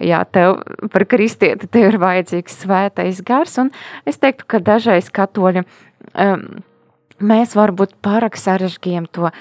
[0.05, 0.59] jā, tev
[0.93, 3.73] par kristieti, tev ir vajadzīgs svētais gars, un
[4.09, 6.49] es teiktu, ka dažreiz katoļi um,
[7.19, 9.31] mēs varbūt pārāk sarežģījam to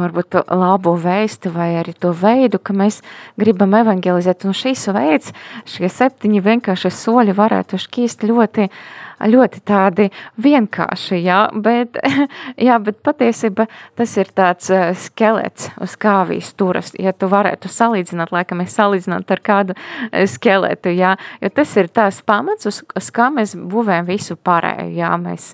[0.00, 3.00] varbūt to labo vēstu vai arī to veidu, ka mēs
[3.40, 4.46] gribam evangelizēt.
[4.48, 5.34] Un šīs veids,
[5.68, 10.08] šie septiņi vienkārši soļi varētu šķīst ļoti uh, ļoti tādi
[10.40, 11.98] vienkārši, jā, bet,
[12.68, 13.66] jā, bet patiesībā
[13.98, 16.92] tas ir tāds eh, skelets, uz kā viņš turas.
[17.00, 21.90] Ja tu varētu salīdzināt, laikam mēs salīdzināt ar kādu eh, skeletu, jā, jo tas ir
[21.92, 25.52] tās pamats, uz, uz kā mēs būvējam visu pārējo, jā, mēs,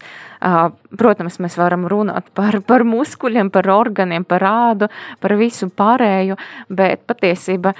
[0.98, 7.06] protams, mēs varam runāt par, par muskuļiem, par organiem, par ādu, par visu pārējo, bet
[7.08, 7.74] patiesība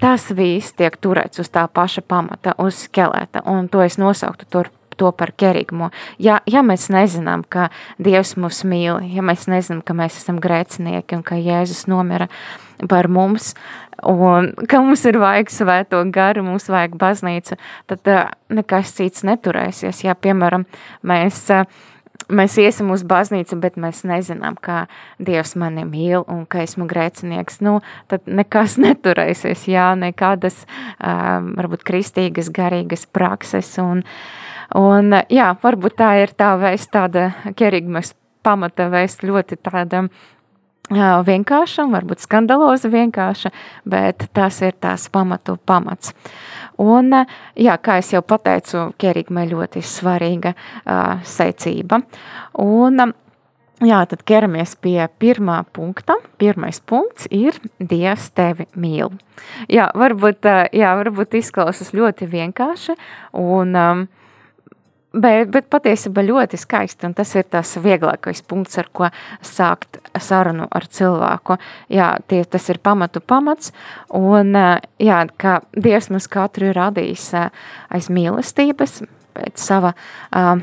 [0.00, 4.70] tas viss tiek turēts uz tā paša pamata, uz skeleta, un to es nosauktu tur
[4.98, 5.90] to par kerigmo.
[6.18, 7.68] Ja, ja mēs nezinām, ka
[8.02, 12.26] Dievs mūs mīl, ja mēs nezinām, ka mēs esam grēcinieki un ka Jēzus nomira
[12.90, 13.52] par mums,
[14.06, 17.58] un ka mums ir vajag svēto garu, mums vajag baznīcu,
[17.90, 20.02] tad uh, nekas cits neturēsies.
[20.06, 20.66] Ja, piemēram,
[21.06, 21.64] mēs uh,
[22.28, 24.84] mēs iesim uz baznīcu, bet mēs nezinām, kā
[25.18, 27.78] Dievs mani mīl un ka esmu grēcinieks, nu,
[28.10, 30.64] tad nekas neturēsies, jā, nekādas,
[30.98, 34.04] um, varbūt kristīgas, garīgas prakses un,
[34.78, 38.14] un jā, varbūt tā ir tā vēst tāda kerigmas
[38.46, 40.08] pamata vēst ļoti tāda
[40.88, 43.50] vienkārša, varbūt skandaloza vienkārša,
[43.84, 46.14] bet tas ir tās pamatu pamats.
[46.78, 47.14] Un,
[47.58, 52.02] jā, kā jau pateicu, kerigma ir ļoti svarīga uh, secība.
[52.62, 53.02] Un,
[53.82, 56.18] jā, tad ķeramies pie pirmā punkta.
[56.38, 59.10] Pirmais punkts ir Dievs tevi mīl.
[59.70, 62.94] Jā, varbūt, jā, varbūt izklausās ļoti vienkārši
[63.38, 64.06] un um,
[65.08, 69.08] Bet, bet patiesībā ļoti skaisti, un tas ir tas vieglākais punkts, ar ko
[69.40, 71.56] sākt sarunu ar cilvēku.
[71.88, 73.72] Jā, tie, tas ir pamatu pamats,
[74.12, 74.52] un
[75.00, 78.98] jā, ka Dievs mums katru ir radījis aiz mīlestības,
[79.38, 79.94] pēc sava
[80.28, 80.60] um,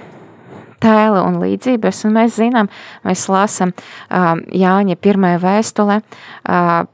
[0.83, 2.69] tēla un līdzības, un mēs zinām,
[3.07, 6.85] mēs lasam um, Jāņa pirmajā vēstulē, uh,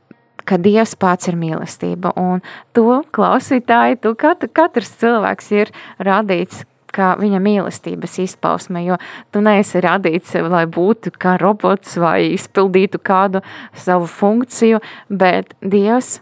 [0.47, 2.39] ka Dievs pats ir mīlestība, un
[2.71, 8.97] to klausītāji, tu katru, katrs cilvēks ir radīts kā viņa mīlestības izpausme, jo
[9.31, 13.43] tu neesi radīts, lai būtu kā robots vai izpildītu kādu
[13.77, 16.19] savu funkciju, bet Dievs,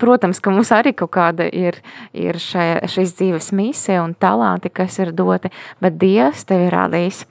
[0.00, 1.80] protams, ka mums arī kaut kāda ir,
[2.16, 7.24] ir šai, šīs dzīves misija un talanti, kas ir doti, bet Dievs tevi ir radījis.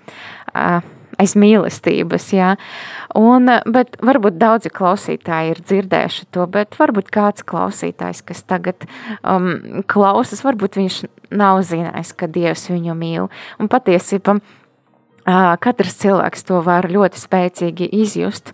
[0.53, 2.29] Uh, aiz mīlestības.
[2.35, 2.53] Jā.
[3.19, 8.87] Un, bet varbūt daudzi klausītāji ir dzirdējuši to, bet varbūt kāds klausītājs, kas tagad
[9.23, 11.01] um, klausās, varbūt viņš
[11.35, 13.29] nav zinājis, ka Dievs viņu mīl.
[13.59, 14.39] Un patiesībā
[15.25, 18.53] Katrs cilvēks to var ļoti spēcīgi izjust,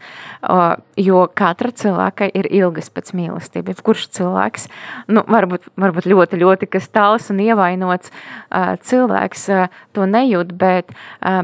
[1.00, 3.84] jo katra cilvēka ir ilgas pēc mīlestības.
[3.86, 4.68] Kurš cilvēks,
[5.14, 8.12] nu, varbūt, varbūt ļoti, ļoti kas tāls un ievainots
[8.90, 9.48] cilvēks
[9.96, 10.92] to nejūt, bet,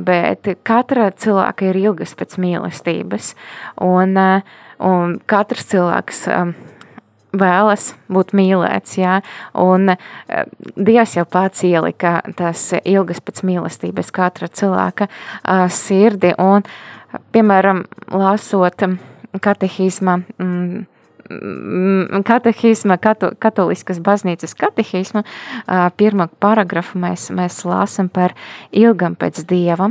[0.08, 3.34] bet katra cilvēka ir ilgas pēc mīlestības.
[3.82, 4.18] Un,
[4.82, 6.28] un katrs cilvēks
[7.38, 8.98] vēlas būt mīlēts.
[9.00, 9.20] Jā?
[9.60, 16.34] Un eh, Dievs jau pats ielika tās ilgas pēc mīlestības katra cilvēka uh, sirdi.
[16.42, 16.66] Un,
[17.36, 18.88] piemēram, lasot
[19.42, 20.22] katehisma.
[20.38, 20.88] Mm,
[22.28, 25.22] Katehisma, kato, katoliskas baznīcas katehismu,
[25.96, 28.34] pirmā paragrafu mēs, mēs lasām par
[28.76, 29.88] ilgam pēc dieva.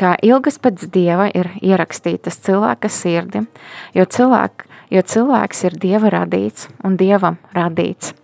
[0.00, 3.44] Kā ilgas pēc dieva ir ierakstītas cilvēka sirdi,
[3.92, 8.14] jo cilvēki jo cilvēks ir dieva radīts un dievam radīts.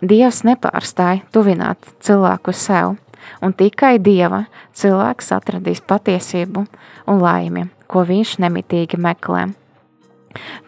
[0.00, 2.94] Dievs nepārstāja tuvināt cilvēku sev,
[3.42, 4.44] un tikai dieva
[4.78, 6.66] cilvēks atradīs patiesību
[7.06, 9.48] un laimi, ko viņš nemitīgi meklē.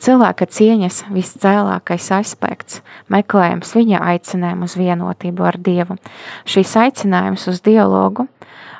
[0.00, 2.80] Cilvēka cieņas viscēlākais aspekts,
[3.12, 5.98] meklējums viņa aicinājumu uz vienotību ar Dievu.
[6.48, 8.28] Šīs aicinājums uz dialogu,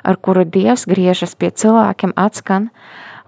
[0.03, 2.71] ar kuru Dievs griežas pie cilvēkiem, atskan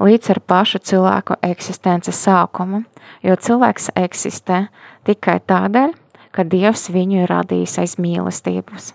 [0.01, 2.83] līdz ar pašu cilvēku eksistences sākumu,
[3.25, 4.65] jo cilvēks eksistē
[5.07, 5.93] tikai tādēļ,
[6.31, 8.91] ka Dievs viņu ir radījis aiz mīlestības,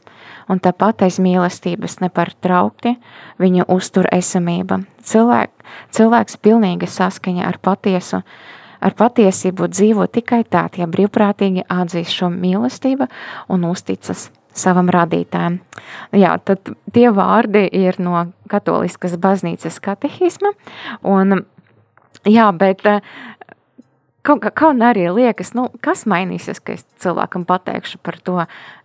[0.51, 2.97] un tāpat aiz mīlestības nepārtraukti
[3.43, 4.81] viņu uztur esamība.
[5.05, 5.53] Cilvēk,
[5.95, 8.23] cilvēks pilnīgi saskaņa ar patiesu,
[8.81, 13.11] ar patiesību dzīvo tikai tad, ja brīvprātīgi atzīst šo mīlestību
[13.53, 15.61] un uzticas savam radītājam.
[16.17, 20.53] Jā, tad tie vārdi ir no katoliskas baznīcas katehisma,
[21.07, 21.43] un
[22.27, 23.01] jā, bet eh,
[24.27, 28.39] kaut, kaut arī liekas, nu, kas mainīsies, ka es cilvēkam pateikšu par to,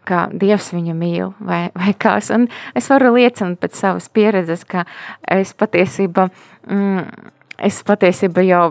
[0.08, 2.32] ka Dievs viņu mīl vai, vai kas.
[2.34, 4.86] Un es varu liecināt pēc savas pieredzes, ka
[5.30, 6.30] es patiesībā,
[6.68, 7.32] mm,
[7.70, 8.64] es patiesībā jau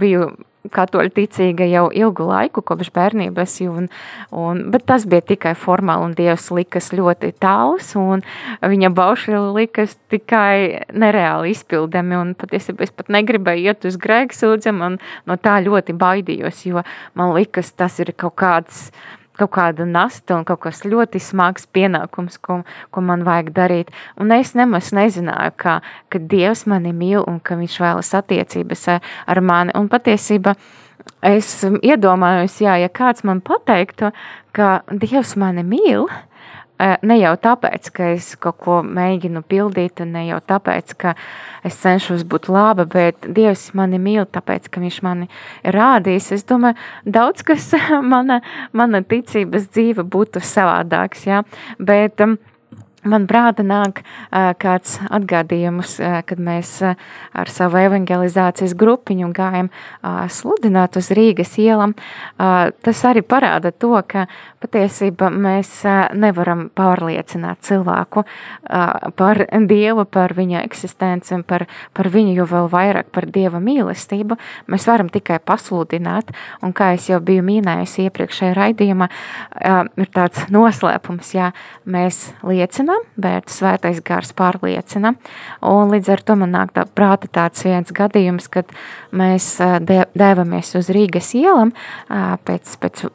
[0.00, 0.30] biju
[0.72, 3.88] katoļu ticīga jau ilgu laiku, kopš bērnības, un,
[4.34, 8.24] un, bet tas bija tikai formāli, un Dievs likas ļoti tāls, un
[8.62, 14.98] viņa baušļi likas tikai nereāli izpildami, un patiesībā es pat negribēju iet uz grēksūdzam, un
[15.26, 16.86] no tā ļoti baidījos, jo
[17.18, 18.88] man likas tas ir kaut kāds,
[19.38, 23.92] kaut kāda nasta un kaut kas ļoti smags pienākums, ko, ko man vajag darīt.
[24.20, 25.78] Un es nemaz nezināju, ka,
[26.12, 29.72] ka Dievs mani mīl un ka Viņš vēlas attiecības ar mani.
[29.78, 30.56] Un patiesībā
[31.24, 34.12] es iedomājos, jā, ja kāds man pateiktu,
[34.56, 36.08] ka Dievs mani mīl,
[36.78, 41.14] ne jau tāpēc, ka es kaut ko mēģinu pildīt, un ne jau tāpēc, ka
[41.66, 45.28] es cenšos būt laba, bet Dievs mani mīl, tāpēc, ka Viņš mani
[45.64, 46.30] rādīs.
[46.36, 47.72] Es domāju, daudz kas
[48.12, 48.40] mana,
[48.76, 51.42] mana ticības dzīve būtu savādāks, jā,
[51.78, 52.36] bet um,
[53.06, 54.02] Man prāta nāk
[54.62, 59.70] kāds atgādījums, kad mēs ar savu evangelizācijas grupiņu gājam
[60.32, 61.94] sludināt uz Rīgas ielam.
[62.36, 64.26] Tas arī parāda to, ka
[64.62, 65.70] patiesībā mēs
[66.16, 68.24] nevaram pārliecināt cilvēku
[69.16, 74.38] par Dievu, par viņa eksistenci un par, par viņu, jo vēl vairāk par Dieva mīlestību.
[74.72, 76.32] Mēs varam tikai pasludināt,
[76.64, 79.10] un kā es jau biju minējusi iepriekšējā raidījumā,
[80.00, 81.52] ir tāds noslēpums, ja
[81.86, 85.14] mēs liecinām, bet svētais gars pārliecina.
[85.66, 88.70] Un līdz ar to man nāk tā prāta tāds viens gadījums, kad
[89.16, 89.56] mēs
[90.16, 91.74] dēvamies uz Rīgas ielam
[92.08, 93.06] pēc, pēc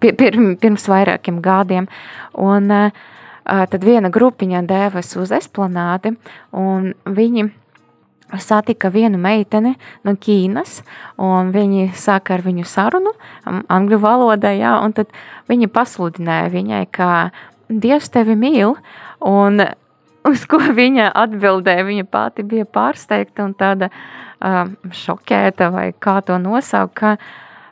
[0.00, 1.88] pir, pirms vairākiem gadiem.
[2.38, 2.70] Un
[3.44, 6.14] tad viena grupiņa dēvas uz esplanādi,
[6.56, 7.50] un viņi
[8.38, 9.74] satika vienu meiteni
[10.06, 10.80] no Ķīnas,
[11.18, 13.12] un viņi sāka ar viņu sarunu
[13.46, 15.10] angļu valodā, jā, un tad
[15.50, 17.08] viņi pasludināja viņai, ka
[17.70, 18.74] Dievs tevi mīl,
[19.22, 19.62] un
[20.26, 24.66] uz ko viņa atbildēja, viņa pati bija pārsteigta un tāda uh,
[25.02, 27.16] šokēta, vai kā to nosaukt, ka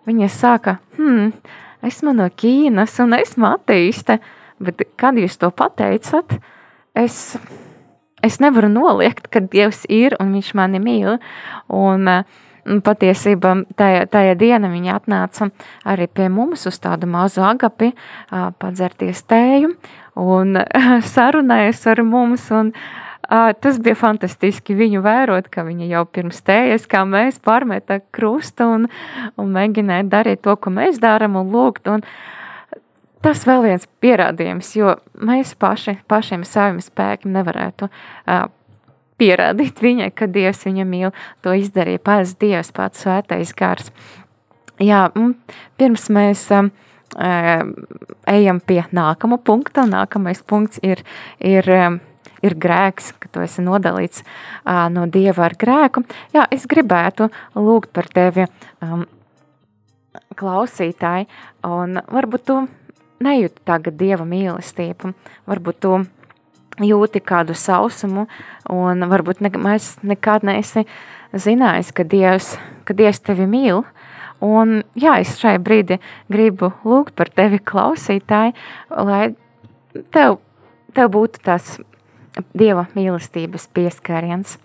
[0.09, 1.33] viņa sāka, hmm,
[1.87, 4.21] esmu no Ķīnas un esmu ateiste,
[4.63, 6.39] bet kad jūs to pateicat,
[6.99, 7.37] es,
[8.25, 11.19] es nevaru noliegt, ka Dievs ir un viņš mani mīl,
[11.69, 12.39] un uh,
[12.85, 15.49] Patiesībā tajā, tajā dienā viņa atnāca
[15.89, 17.95] arī pie mums uz tādu mazu agapi,
[18.61, 19.73] padzerties tēju
[20.19, 20.59] un
[21.15, 22.49] sarunājas ar mums.
[22.53, 22.73] Un,
[23.29, 28.89] tas bija fantastiski viņu vērot, ka viņa jau pirms tējas, kā mēs pārmeta krustu un,
[29.37, 31.89] un mēģināja darīt to, ko mēs darām un lūgt.
[31.93, 32.05] Un
[33.25, 38.49] tas vēl viens pierādījums, jo mēs paši, pašiem saviem spēkiem nevarētu uh,
[39.19, 41.13] pierādīt viņai, ka Dievs viņu mīl.
[41.45, 43.93] To izdarīja pats Dievs, pats svētais gars.
[44.79, 45.09] Jā,
[45.79, 46.71] pirms mēs um,
[48.31, 51.03] ejam pie nākamā punkta, nākamais punkts ir,
[51.43, 51.99] ir um,
[52.43, 56.05] ir grēks, ka tu esi nodalīts uh, no Dieva ar grēku.
[56.35, 58.47] Jā, es gribētu lūgt par tevi,
[58.85, 59.07] um,
[60.39, 61.27] klausītāji,
[61.67, 62.61] un varbūt tu
[63.25, 65.13] nejūti tagad Dieva mīlestību,
[65.51, 65.97] varbūt tu
[66.85, 68.27] jūti kādu sausumu,
[68.71, 70.87] un varbūt ne, mēs nekad neesi
[71.35, 72.57] zinājis, ka Dievs,
[72.89, 73.85] ka Dievs tevi mīl,
[74.45, 75.99] Un, jā, es šai brīdi
[76.31, 78.55] gribu lūgt par tevi, klausītāji,
[78.95, 79.35] lai
[80.15, 80.39] tev,
[80.95, 81.79] tev būtu tas
[82.55, 84.59] Dieva mīlestības pieskāriens,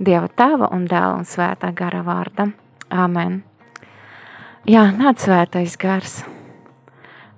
[0.00, 2.48] Dieva tava un dēla un svētā gara vārda.
[2.92, 3.42] Āmen.
[4.68, 6.22] Jā, nāc svētais gars.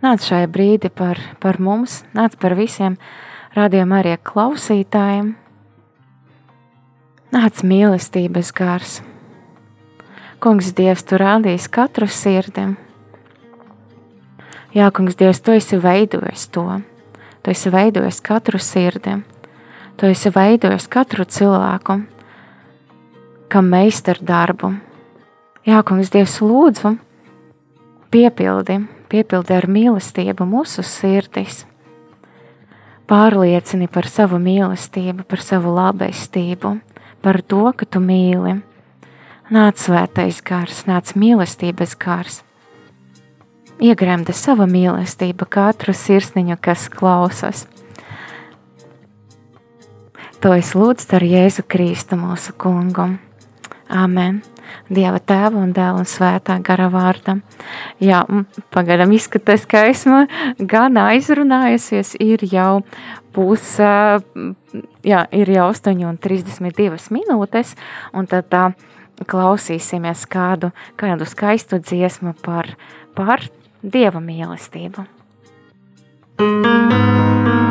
[0.02, 2.98] Nāc šai brīdi par, par mums, nāc par visiem
[3.54, 5.34] rādījumiem arī klausītājiem.
[7.34, 9.00] Nāc mīlestības gars.
[10.42, 12.66] Kungs, Dievs, tu rādīsi katru sirdi.
[14.74, 16.66] Jā, Kungs, Dievs, tu esi veidojis to.
[17.42, 19.18] Tu esi veidojis katru sirdi.
[19.96, 22.00] Tu esi veidojis katru cilvēku,
[23.48, 24.72] kam meistar darbu.
[25.64, 26.96] Jā, Kungs, Dievs, lūdzu,
[28.10, 31.62] piepildi, piepildi ar mīlestību mūsu sirdis.
[33.10, 36.78] Pārliecini par savu mīlestību, par savu labestību,
[37.24, 38.60] par to, ka tu mīli
[39.52, 42.38] Nāc svētais gars, nāc mīlestības gars.
[43.76, 47.66] Iegremda sava mīlestība katru sirsniņu, kas klausās.
[50.40, 53.10] To es lūdzu ar Jēzu Kristu mūsu kungu.
[53.92, 54.40] Amen.
[54.88, 57.38] Dieva tēva un dēla un svētā gara vārda.
[58.02, 58.22] Jā,
[58.74, 60.24] pagaidām izskatās, ka esmu
[60.58, 62.82] gan aizrunājusies, ir jau
[63.34, 67.74] pus, jā, ir jau 8,32 minūtes,
[68.14, 68.68] un tad tā
[69.24, 72.74] klausīsimies kādu, kādu skaistu dziesmu par,
[73.14, 73.46] par
[73.84, 75.04] Dieva mīlestību.
[76.36, 77.63] could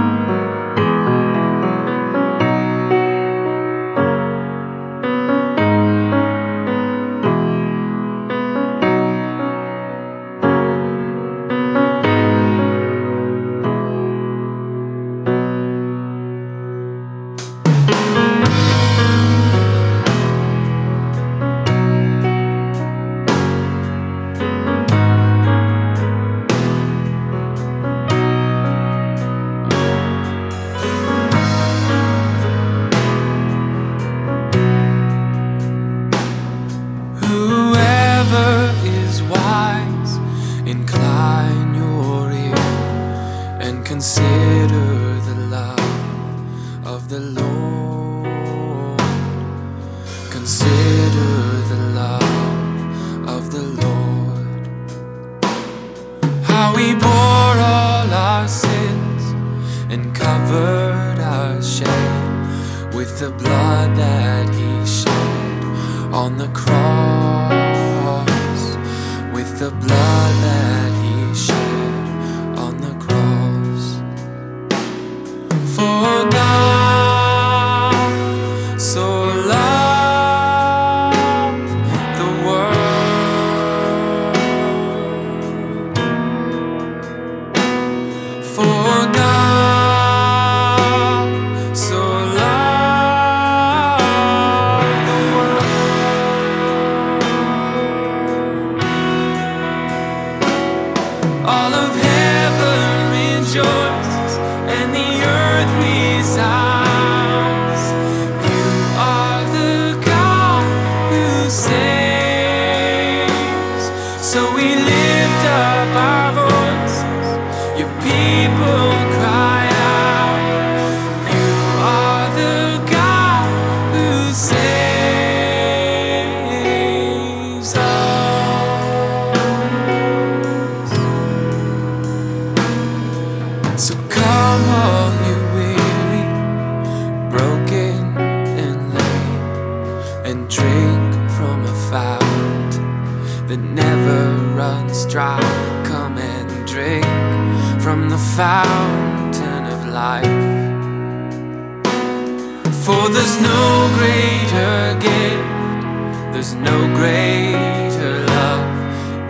[153.98, 158.68] greater gift, there's no greater love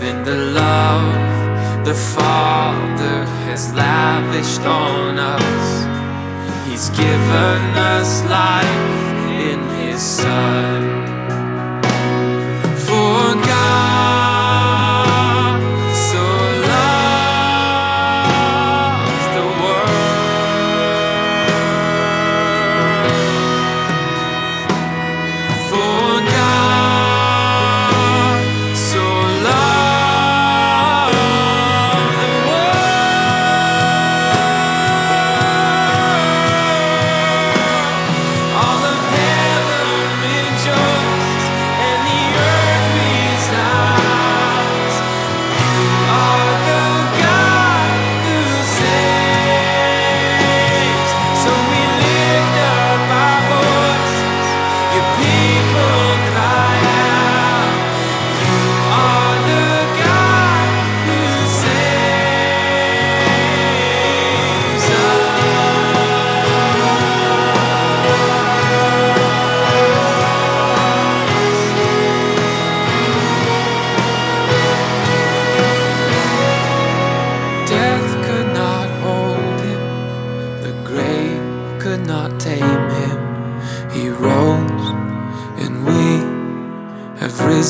[0.01, 5.67] than the love the Father has lavished on us.
[6.67, 7.61] He's given
[7.95, 9.03] us life
[9.49, 11.02] in His Son.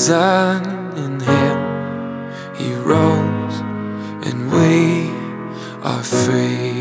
[0.04, 1.60] Risen in him.
[2.58, 3.60] He rose,
[4.28, 5.10] and we
[5.82, 6.74] are free.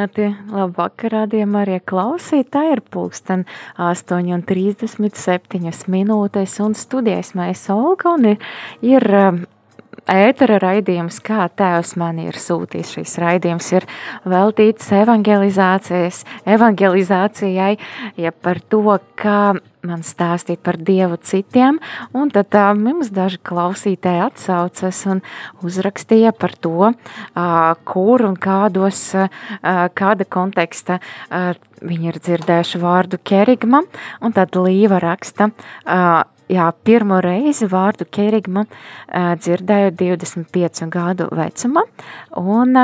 [0.00, 0.32] Sveicināti!
[0.48, 3.44] Labvakar, rādījumā arī klausītāji ir pulksten
[3.76, 8.40] 8,37 minūtes un studijas mēs Olga un ir,
[8.80, 9.04] ir
[10.10, 12.94] ētera raidījums, kā Tēvs man ir sūtījis.
[12.96, 13.86] Šis raidījums ir
[14.28, 17.74] veltīts evangelizācijas, evangelizācijai,
[18.20, 19.54] ja par to, kā
[19.86, 21.78] man stāstīt par Dievu citiem,
[22.16, 25.22] un tad tā, mums daži klausītāji atsaucas un
[25.64, 26.90] uzrakstīja par to,
[27.88, 29.06] kur un kādos,
[29.62, 31.00] kāda konteksta
[31.80, 33.80] viņi ir dzirdējuši vārdu kerigma,
[34.20, 35.48] un tad Līva raksta,
[36.50, 38.66] jā, pirmo reizi vārdu kerigma
[39.10, 41.86] dzirdēju 25 gadu vecumā,
[42.40, 42.76] un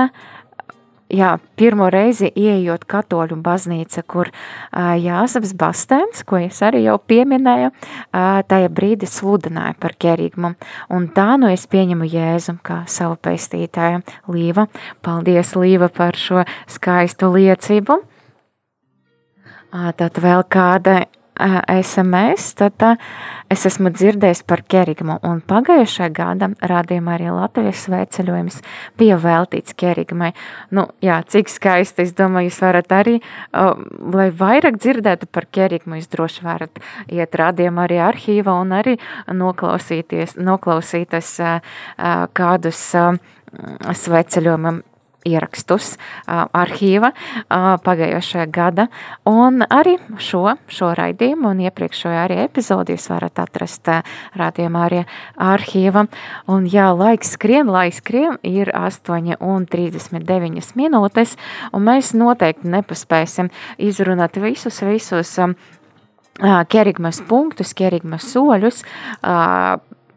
[1.13, 4.31] jā, pirmo reizi ieejot katoļu baznīca, kur
[4.75, 7.71] Jāsaps Bastēns, ko es arī jau pieminēju,
[8.51, 10.55] tajā brīdī sludināja par kerigmu,
[10.91, 14.03] un tā nu es pieņemu Jēzu kā savu pestītāju
[14.35, 14.67] Līva.
[15.07, 18.01] Paldies, Līva, par šo skaistu liecību.
[19.77, 21.03] Tad vēl kāda
[21.37, 22.83] SMS, tad
[23.53, 28.57] es esmu dzirdējis par kerigmu, un pagājušajā gada rādījumā arī Latvijas sveceļojums
[28.99, 30.33] bija veltīts kerigmai.
[30.75, 33.19] Nu, jā, cik skaisti, es domāju, jūs varat arī,
[33.53, 36.83] lai vairāk dzirdētu par kerigmu, jūs droši varat
[37.13, 38.97] iet rādījumā arī arhīva un arī
[39.29, 41.37] noklausīties, noklausīties
[42.37, 42.83] kādus
[44.03, 44.83] sveceļojumam
[45.27, 45.95] ierakstus
[46.27, 47.13] arhīva
[47.87, 48.89] pagājušajā gada,
[49.29, 53.91] un arī šo, šo raidījumu un iepriekšējo arī epizodi jūs varat atrast
[54.39, 55.03] rādījumā arī
[55.37, 56.07] arhīva,
[56.53, 61.37] un jā, laiks skrien, laiks skrien, ir 8 un 39 minūtes,
[61.73, 65.37] un mēs noteikti nepaspēsim izrunāt visus, visus
[66.69, 68.83] kerigmas punktus, kerigmas soļus,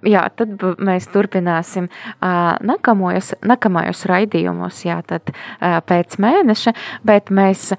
[0.06, 1.90] jā, tad mēs turpināsim
[2.22, 6.74] nākamajos, nākamajos raidījumos, jā, tad pēc mēneša,
[7.08, 7.72] bet mēs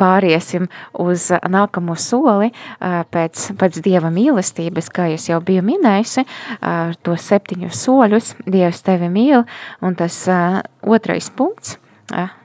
[0.00, 0.68] pāriesim
[1.02, 6.24] uz nākamo soli pēc, pēc Dieva mīlestības, kā es jau biju minējusi,
[7.04, 8.34] tos septiņus soļus.
[8.48, 9.44] Dievs tevi mīl,
[9.84, 10.22] un tas
[10.82, 11.76] otrais punkts,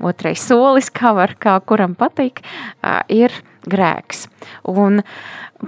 [0.03, 2.43] otrais solis, kā var, kā kuram patīk,
[3.07, 3.33] ir
[3.69, 4.25] grēks.
[4.67, 5.01] Un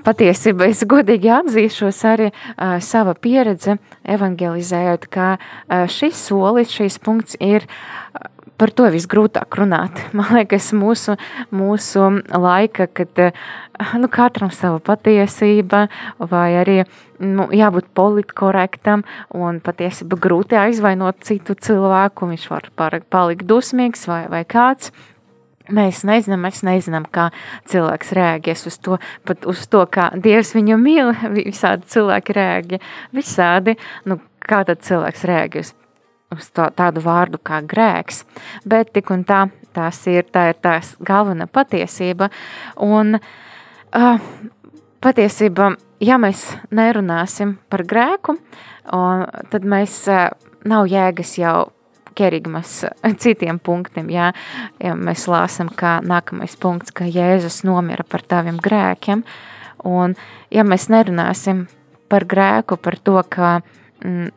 [0.06, 7.40] patiesībā es godīgi atzīšos arī uh, sava pieredze evangelizējot, ka uh, šis solis, šis punkts
[7.42, 8.28] ir uh,
[8.60, 10.04] par to visgrūtāk runāt.
[10.18, 11.16] Man liekas, mūsu,
[11.56, 13.24] mūsu laika, kad
[14.00, 15.88] nu, katram sava patiesība,
[16.20, 16.82] vai arī
[17.24, 22.70] nu, jābūt politkorektam, un patiesībā grūti aizvainot citu cilvēku, viņš var
[23.12, 24.94] palikt dusmīgs vai, vai kāds.
[25.76, 27.30] Mēs nezinām, mēs nezinām, kā
[27.70, 28.98] cilvēks rēģēs uz to,
[29.28, 31.12] pat uz to, kā Dievs viņu mīl.
[31.36, 32.80] Visādi cilvēki rēģē,
[33.16, 33.76] visādi.
[34.10, 35.74] Nu, kā tad cilvēks rēģēs
[36.36, 38.24] uz to, tādu vārdu kā grēks?
[38.66, 39.46] Bet tik un tā,
[39.76, 42.30] tās ir, tā ir tās galvenā patiesība.
[42.86, 44.28] Un uh,
[45.06, 48.40] patiesība, ja mēs nerunāsim par grēku,
[48.96, 50.30] un, tad mēs uh,
[50.70, 51.70] nav jēgas jau
[52.20, 52.84] kerigmas
[53.24, 54.12] citiem punktiem.
[54.14, 54.32] Jā,
[54.84, 59.24] ja mēs lāsam, kā nākamais punkts, ka Jēzus nomira par taviem grēkiem,
[59.88, 60.16] un
[60.52, 61.68] ja mēs nerunāsim
[62.10, 63.60] par grēku, par to, ka
[64.04, 64.32] mm,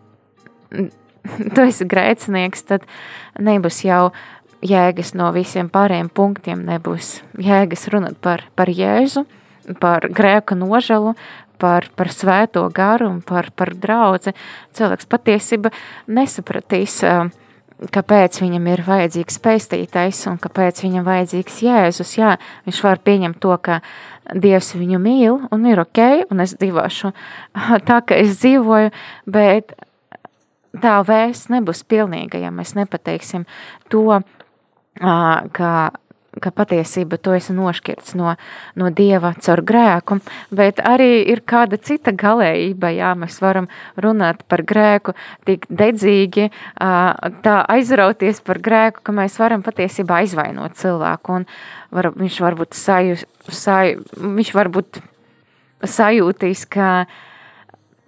[1.55, 2.87] tu esi grēcinieks, tad
[3.41, 4.11] nebūs jau
[4.62, 9.24] jēgas no visiem pārējiem punktiem, nebūs jēgas runāt par, par Jēzu,
[9.83, 11.16] par grēka nožēlu,
[11.62, 14.35] par, par svēto garu un par, par draudzi.
[14.74, 15.72] Cilvēks patiesība
[16.11, 17.01] nesapratīs,
[17.93, 22.16] kāpēc viņam ir vajadzīgs pestītais un kāpēc viņam vajadzīgs Jēzus.
[22.18, 23.80] Jā, viņš var pieņemt to, ka
[24.33, 27.11] Dievs viņu mīl un ir ok, un es dzīvošu
[27.89, 28.93] tā, ka es dzīvoju,
[29.26, 29.74] bet
[30.83, 33.45] tā vēsts nebūs pilnīga, ja mēs nepateiksim
[33.93, 34.22] to,
[35.01, 35.72] ka
[36.41, 38.33] ka patiesība tu esi nošķirts no,
[38.78, 40.18] no Dieva caur grēku,
[40.55, 43.68] bet arī ir kāda cita galējība, jā, mēs varam
[44.01, 45.16] runāt par grēku
[45.49, 51.49] tik dedzīgi, tā aizrauties par grēku, ka mēs varam patiesībā aizvainot cilvēku, un
[51.93, 53.18] var, viņš varbūt saju,
[53.53, 54.07] saju,
[54.41, 55.03] viņš varbūt
[55.83, 56.89] sajūtīs, ka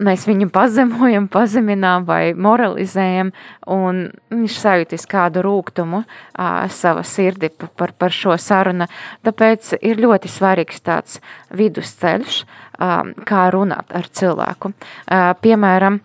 [0.02, 3.30] mēs viņu pazemojam, pazeminām vai moralizējam,
[3.70, 4.00] un
[4.34, 8.88] viņš sajūtīs kādu rūgtumu uh, savā sirdī par, par šo sarunu.
[9.26, 11.20] Tāpēc ir ļoti svarīgs tāds
[11.54, 14.74] vidusceļš, uh, kā runāt ar cilvēku.
[14.74, 16.02] Uh, piemēram,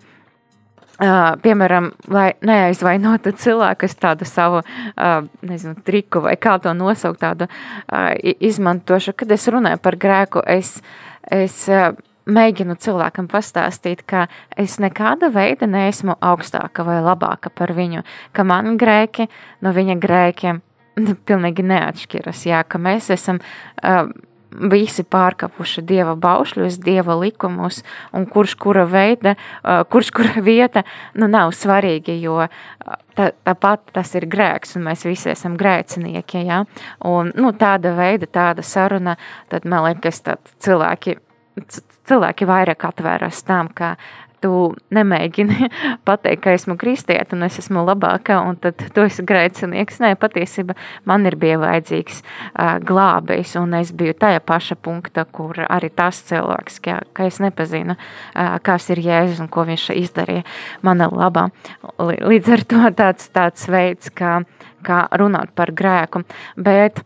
[0.99, 7.21] Uh, piemēram, lai neaizvainotu cilvēku, kas tādu savu uh, nezinu, triku vai kā to nosaukt,
[7.21, 9.13] tādu uh, izmantošu.
[9.15, 10.73] Kad es runāju par grēku, es,
[11.31, 11.93] es uh,
[12.29, 18.03] mēģinu cilvēkam pastāstīt, ka es nekāda veida neesmu augstāka vai labāka par viņu,
[18.33, 19.29] ka man grēki
[19.61, 20.63] no viņa grēkiem
[21.27, 24.09] pilnīgi neatšķiras, jā, ka mēs esam uh,
[24.49, 27.83] visi pārkapuši dieva baušļus, dieva likumus,
[28.15, 30.83] un kurš kura veida, uh, kurš kura vieta,
[31.19, 32.41] nu nav svarīgi, jo
[33.15, 36.63] tā, tāpat tas ir grēks, un mēs visi esam grēcinieki, jā,
[37.07, 39.15] un, nu, tāda veida, tāda saruna,
[39.53, 40.23] tad, man liekas,
[40.65, 41.19] cilvēki
[42.09, 43.95] cilvēki vairāk atvēras tam, ka
[44.41, 44.51] tu
[44.95, 45.67] nemēģini
[46.07, 49.99] pateikt, ka esmu kristieti un es esmu labāka, un tad tu esi grēcinieks.
[50.03, 50.75] Nē, patiesībā
[51.09, 56.21] man ir bija vajadzīgs uh, glābējs, un es biju tajā paša punkta, kur arī tas
[56.29, 60.45] cilvēks, ka, ka es nepazinu, uh, kas ir Jēzus un ko viņš izdarīja
[60.85, 61.49] mana labā.
[61.99, 64.39] Līdz ar to tāds, tāds veids, kā,
[64.85, 66.23] kā runāt par grēku,
[66.55, 67.03] bet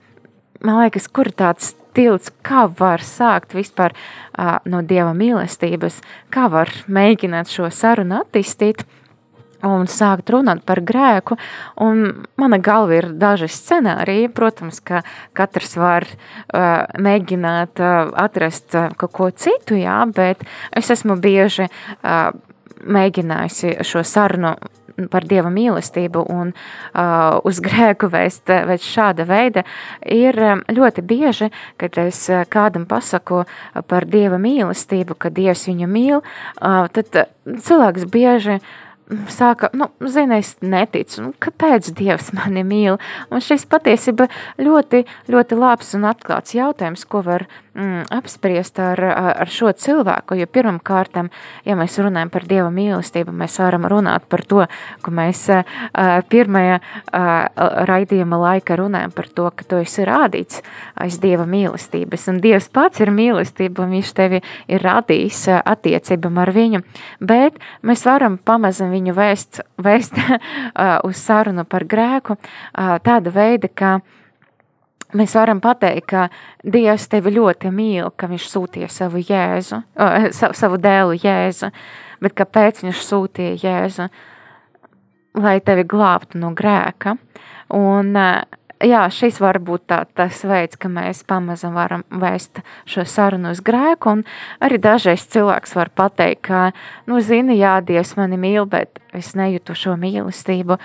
[0.63, 6.01] man liekas, kur tāds tilts, kā var sākt vispār uh, no Dieva mīlestības,
[6.33, 8.85] kā var mēģināt šo sarunu attīstīt
[9.63, 11.37] un sākt runāt par grēku.
[11.83, 14.31] Un mana galva ir daži scenāriji.
[14.35, 15.03] Protams, ka
[15.37, 20.43] katrs var uh, mēģināt uh, atrast uh, kaut ko citu, jā, bet
[20.75, 22.33] es esmu bieži uh,
[22.83, 24.57] mēģinājusi šo sarunu
[25.11, 29.65] par dieva mīlestību un uh, uz grēku vēst, vēst šāda veida,
[30.05, 30.37] ir
[30.69, 31.49] ļoti bieži,
[31.81, 33.43] kad es kādam pasaku
[33.87, 38.59] par dieva mīlestību, ka dievs viņu mīl, uh, tad cilvēks bieži
[39.31, 42.99] sāka, nu, zini, es neticu, nu, kāpēc Dievs mani mīl.
[43.31, 44.29] Un šis patiesība
[44.61, 48.99] ļoti, ļoti labs un atklāts jautājums, ko var mm, apspriest ar,
[49.43, 50.37] ar šo cilvēku.
[50.37, 51.29] Jo pirmam kārtam,
[51.65, 54.63] ja mēs runājam par Dieva mīlestību, mēs varam runāt par to,
[55.03, 55.63] ka mēs uh,
[56.29, 57.31] pirmajā uh,
[57.89, 60.63] raidījuma laika runājam par to, ka tu esi rādīts
[60.99, 62.27] aiz Dieva mīlestības.
[62.31, 66.83] Un Dievs pats ir mīlestība, un viņš tevi ir radījis uh, attiecībam ar viņu.
[67.21, 70.19] Bet mēs varam pamazam viņu vēst, vēst
[71.07, 72.37] uz sarunu par grēku
[72.73, 73.97] tāda veida, ka
[75.17, 76.27] mēs varam pateikt, ka
[76.63, 79.81] Dievs tevi ļoti mīl, ka viņš sūtīja savu jēzu,
[80.61, 81.71] savu dēlu jēzu,
[82.23, 84.09] bet kāpēc viņš sūtīja jēzu?
[85.43, 87.15] Lai tevi glābtu no grēka.
[87.73, 88.11] Un
[88.83, 93.61] jā, šis var būt tā, tas veids, ka mēs pamazam varam vēst šo sarunu uz
[93.65, 94.15] grēku,
[94.63, 96.63] arī dažreiz cilvēks var pateikt, ka,
[97.09, 100.77] nu, zini, jā, Dievs mani mīl, bet es nejūtu šo mīlestību,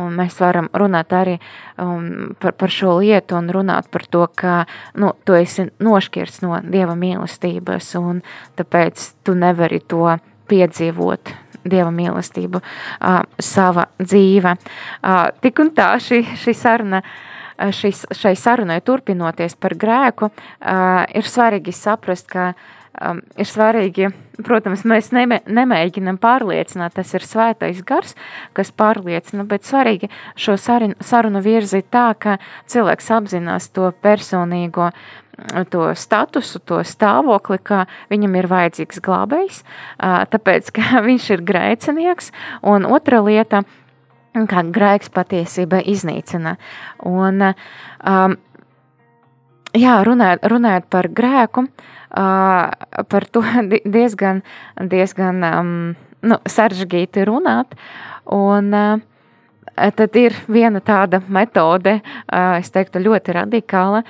[0.00, 1.36] un mēs varam runāt arī
[1.78, 4.64] um, par, par šo lietu un runāt par to, ka,
[4.98, 8.24] nu, tu esi nošķirts no Dieva mīlestības, un
[8.58, 10.16] tāpēc tu nevari to
[10.50, 11.34] piedzīvot
[11.64, 14.50] dieva mīlestību, uh, sava dzīve.
[15.00, 17.14] Uh, tik un tā šī, šī saruna uh,
[17.58, 22.52] šis, šai sarunai turpinoties par grēku, eh, ir svarīgi saprast, ka
[23.00, 24.10] um, ir svarīgi,
[24.44, 28.14] protams, mēs neme, nemēģinam pārliecināt, tas ir svētais gars,
[28.54, 32.38] kas pārliecina, bet svarīgi šo sarunu, sarunu virzīt tā, ka
[32.70, 34.92] cilvēks apzinās to personīgo
[35.70, 37.80] to statusu, to stāvokli, ka
[38.12, 42.30] viņam ir vajadzīgs glābējs, eh, tāpēc, ka viņš ir grēcinieks,
[42.62, 43.64] un otra lieta–
[44.34, 46.56] kā grēks patiesība iznīcina.
[47.06, 48.36] Un, um,
[49.78, 53.44] jā, runājot, runājot par grēku, uh, par to
[53.96, 54.42] diezgan,
[54.94, 55.74] diezgan um,
[56.26, 57.78] nu, sarežģīti runāt.
[58.34, 59.13] Un, uh,
[59.74, 61.96] Tad ir viena tāda metode,
[62.30, 64.04] es teiktu, ļoti radikāla,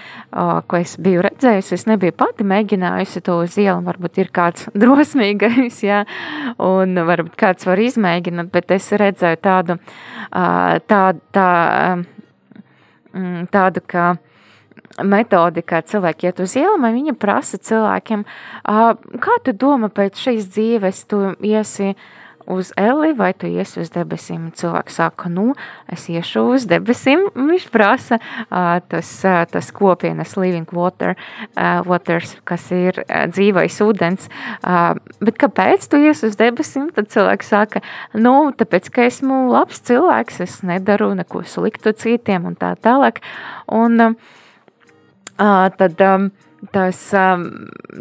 [0.68, 1.78] ko es biju redzējusi.
[1.78, 3.80] Es nebiju pati mēģinājusi to uz ielu.
[3.86, 6.02] Varbūt ir kāds drosmīgais, jā,
[6.60, 9.78] un varbūt kāds var izmēģināt, bet es redzēju tādu,
[10.92, 11.48] tādu, tā,
[13.54, 14.10] tādu kā
[15.02, 18.26] metodi, kā cilvēki iet uz ielām, viņa prasa cilvēkiem,
[19.24, 21.94] kā tu domā pēc šīs dzīves, tu iesi
[22.46, 24.50] uz Eli vai tu iesi uz debesīm?
[24.56, 25.52] Cilvēks saka, nu,
[25.92, 27.26] es iešu uz debesīm.
[27.34, 31.16] Viņš prasa uh, tas, uh, tas kopienas living water,
[31.54, 34.28] uh, waters, kas ir uh, dzīvais ūdens.
[34.60, 36.90] Uh, bet kāpēc tu iesi uz debesīm?
[36.94, 37.84] Tad cilvēks saka,
[38.14, 43.22] nu, tāpēc, ka esmu labs cilvēks, es nedaru neko sliktu citiem un tā tālāk.
[43.72, 44.16] Un uh,
[45.38, 46.00] tad...
[46.00, 46.32] Um,
[46.72, 47.44] tas um,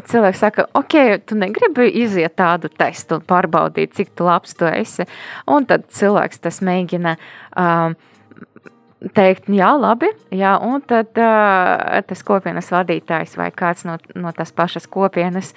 [0.10, 0.96] cilvēks saka, ok,
[1.28, 5.08] tu negribi iziet tādu testu un pārbaudīt, cik tu labs tu esi.
[5.52, 7.18] Un tad cilvēks tas mēģina.
[7.60, 7.98] Um,
[9.12, 14.54] teikt, jā, labi, jā, un tad uh, tas kopienas vadītājs vai kāds no, no tās
[14.56, 15.52] pašas kopienas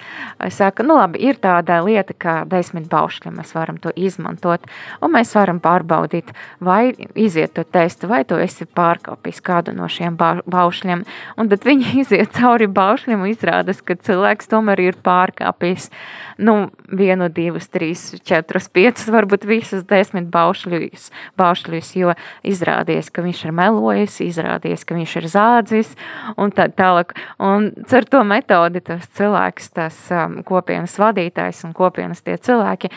[0.53, 4.67] saka, nu labi, ir tāda lieta kā desmit baušļi, mēs varam to izmantot,
[5.01, 10.17] un mēs varam pārbaudīt, vai iziet to testu, vai tu esi pārkāpis kādu no šiem
[10.17, 11.05] baušļiem,
[11.37, 15.89] un tad viņi iziet cauri baušļiem un izrādas, ka cilvēks tomēr ir pārkāpis,
[16.37, 22.13] nu, vienu, divus, trīs, četrus, piecus, varbūt visus desmit baušļus, baušļus jo
[22.47, 25.93] izrādies, ka viņš viņš ir melojis, izrādījies, ka viņš ir zādzis
[26.37, 27.13] un tā tālāk.
[27.37, 32.89] Un ar to metodi tas cilvēks, tas um, kopienas vadītājs un kopienas tie cilvēki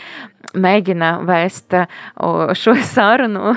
[0.57, 1.75] mēģina vēst
[2.59, 3.53] šo sarunu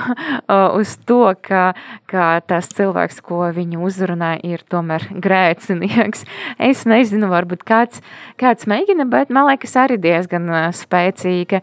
[0.78, 1.72] uz to, ka,
[2.10, 6.24] ka tas cilvēks, ko viņu uzrunā, ir tomēr grēcinieks.
[6.58, 8.02] Es nezinu, varbūt kāds,
[8.40, 11.62] kāds mēģina, bet man liekas arī diezgan spēcīga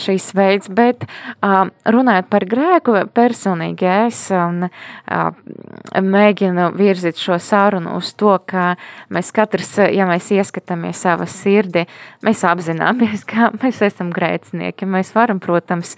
[0.00, 1.06] šīs veids, bet
[1.40, 4.24] runājot par grēku, personīgi es
[6.00, 8.74] mēģinu virzīt šo sarunu uz to, ka
[9.12, 11.86] mēs katrs, ja mēs ieskatāmies savā sirdi,
[12.26, 14.86] mēs apzināmies, ka mēs esam grēcinieki grēcinieki.
[14.86, 15.96] Mēs varam, protams,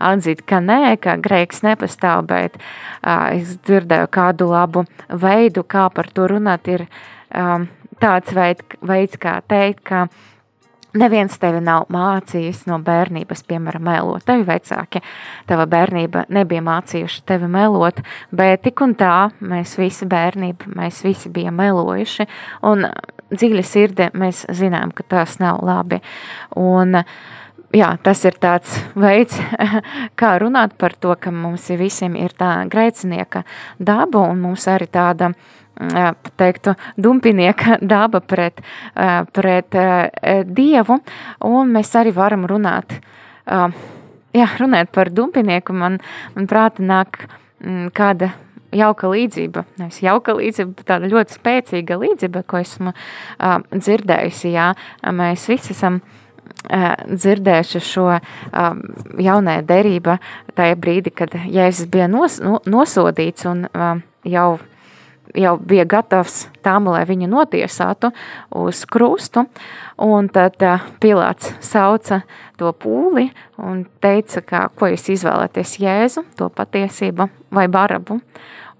[0.00, 6.10] atzīt, ka nē, ka grēks nepastāv, bet uh, es dzirdēju kādu labu veidu, kā par
[6.12, 6.86] to runāt, ir
[7.34, 7.68] um,
[8.00, 10.06] tāds veid, veids, kā teikt, ka
[10.94, 14.22] Neviens tevi nav mācījis no bērnības, piemēram, melot.
[14.28, 15.00] Tevi vecāki,
[15.50, 17.98] tava bērnība nebija mācījuši tevi melot,
[18.30, 22.28] bet tik un tā mēs visi bērnība, mēs visi bijām melojuši,
[22.70, 22.86] un
[23.34, 25.98] dziļi sirdē mēs zinām, ka tas nav labi.
[26.62, 27.42] Un, uh,
[27.74, 29.38] jā, tas ir tāds veids,
[30.20, 33.44] kā runāt par to, ka mums visiem ir tā grēcinieka
[33.78, 35.32] daba un mums arī tāda,
[36.38, 38.62] teiktu, dumpinieka daba pret,
[39.34, 39.80] pret
[40.46, 41.00] Dievu,
[41.50, 42.98] un mēs arī varam runāt,
[43.44, 46.00] jā, runāt par dumpinieku, man,
[46.36, 47.26] man prāta nāk
[47.94, 48.34] kāda
[48.74, 52.94] jauka līdzība, nevis jauka līdzība, tāda ļoti spēcīga līdzība, ko esmu
[53.74, 54.72] dzirdējusi, jā,
[55.14, 56.23] mēs visi esam uh,
[56.64, 58.82] dzirdējuši šo um,
[59.20, 60.18] jaunā derība
[60.56, 64.48] tajā brīdī, kad Jēzus bija nos, no, nosodīts un um, jau,
[65.36, 68.12] jau bija gatavs tam, lai viņu notiesātu
[68.56, 69.44] uz krustu.
[70.00, 72.22] Un tad uh, Pilārs sauca
[72.58, 73.28] to pūli
[73.60, 78.22] un teica, ka, ko jūs izvēlaties Jēzu, to patiesību vai barabu.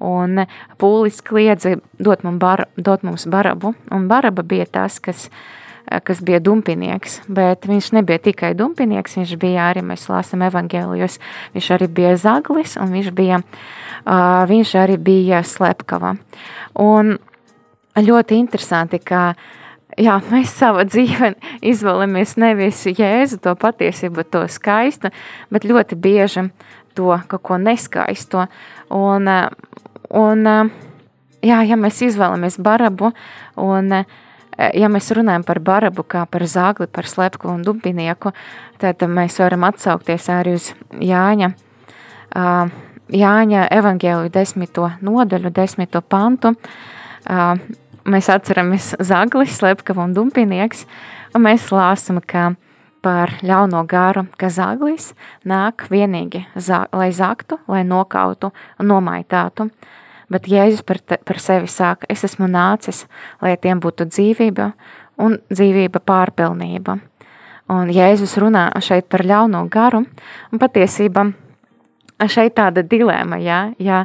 [0.04, 0.40] Un
[0.80, 5.36] pūlis kliedza, dot, bar, dot mums barabu, un baraba bija tas, kas uh,
[6.04, 11.18] kas bija dumpinieks, bet viņš nebija tikai dumpinieks, viņš bija arī, mēs lasām evangēlijos,
[11.54, 16.14] viņš arī bija zaglis un viņš bija, uh, viņš arī bija slepkava.
[16.82, 17.16] Un
[17.98, 19.34] ļoti interesanti, ka
[19.98, 25.12] jā, mēs savā dzīvē izvēlamies nevis jēzu, to patiesību, to skaistu,
[25.50, 26.48] bet ļoti bieži
[26.94, 28.48] to kaut ko neskaisto.
[28.94, 29.30] Un,
[30.14, 30.44] un
[31.42, 33.10] jā, ja mēs izvēlamies barabu
[33.58, 34.23] un uh, Eh,
[34.58, 38.32] ja mēs runājam par barabu, kā par zāgli, par slepku un dubinieku,
[38.82, 41.52] tad mēs varam atsaukties arī uz Jāņa,
[43.14, 46.54] Jāņa evangēliju desmito nodaļu, desmito pantu.
[48.04, 50.84] Mēs atceramies zagli, slepkavu un dumpinieks,
[51.36, 52.52] un mēs lāsam, ka
[53.04, 55.12] par ļauno garu, ka zaglis
[55.44, 58.50] nāk vienīgi, zā, lai zaktu, lai nokautu
[58.80, 59.68] un nomaitātu.
[60.32, 63.04] Bet Jēzus par, te, par sevi saka, es esmu nācis,
[63.44, 64.70] lai tiem būtu dzīvība
[65.20, 66.98] un dzīvība pārpilnība.
[67.72, 70.02] Un Jēzus runā šeit par ļauno garu,
[70.52, 71.24] un patiesībā
[72.28, 74.02] šeit tāda dilēma, jā, jā,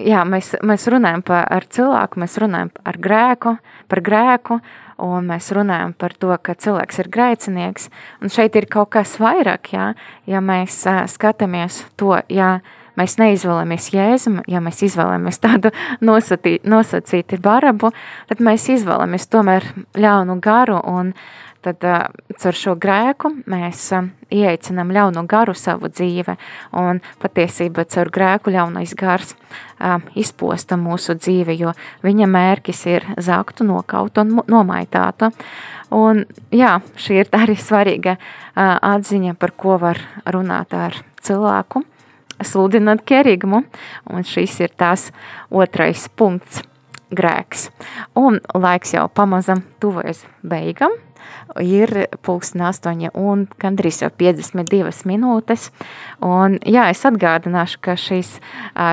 [0.00, 3.54] jā mēs, mēs runājam par ar cilvēku, mēs runājam par grēku,
[3.88, 4.60] par grēku,
[5.00, 7.88] un mēs runājam par to, ka cilvēks ir grēcinieks,
[8.20, 9.92] un šeit ir kaut kas vairāk, jā,
[10.28, 10.82] ja mēs
[11.14, 12.58] skatāmies to, ja
[12.98, 15.74] mēs neizvēlamies jēzu, ja mēs izvēlamies tādu
[16.08, 17.92] nosatī, nosacīti barabu,
[18.30, 19.66] tad mēs izvēlamies tomēr
[19.98, 21.14] ļaunu garu un
[21.60, 22.06] tad uh,
[22.40, 26.36] caur šo grēku mēs uh, ieeicinām ļauno garu savu dzīve,
[26.80, 31.74] un patiesībā caur grēku ļaunais gars uh, izposta mūsu dzīvi, jo
[32.06, 35.30] viņa mērķis ir zakt, nokaut un nomaitātu.
[35.94, 36.24] Un,
[36.54, 41.84] jā, šī ir arī svarīga uh, atziņa, par ko var runāt ar cilvēku,
[42.46, 43.64] sludināt kerigmu,
[44.10, 45.10] un šis ir tās
[45.50, 46.64] otrais punkts
[47.10, 47.68] grēks.
[48.18, 50.94] Un laiks jau pamazam tuvojas beigam,
[51.60, 51.90] ir
[52.24, 55.68] pulksten 8 un gandrīz jau 52 minūtes.
[56.24, 58.36] Un, jā, es atgādināšu, ka šīs,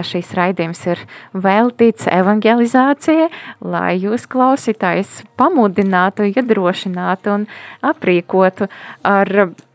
[0.10, 3.30] šīs raidījums ir veltīts evangelizācijai,
[3.62, 7.48] lai jūs klausītājs pamudinātu, iedrošinātu un
[7.86, 8.70] aprīkotu
[9.06, 9.34] ar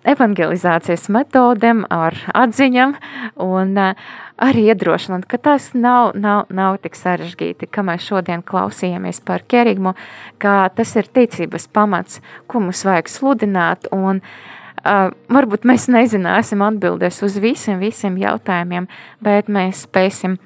[0.09, 2.95] evangelizācijas metodēm, ar atziņam
[3.43, 3.77] un
[4.43, 9.95] arī iedrošināt, ka tas nav, nav, nav tik sarežģīti, ka mēs šodien klausījāmies par kerigmu,
[10.43, 17.23] ka tas ir ticības pamats, ko mums vajag sludināt un uh, varbūt mēs nezināsim atbildēs
[17.27, 18.89] uz visiem, visiem jautājumiem,
[19.23, 20.39] bet mēs spēsim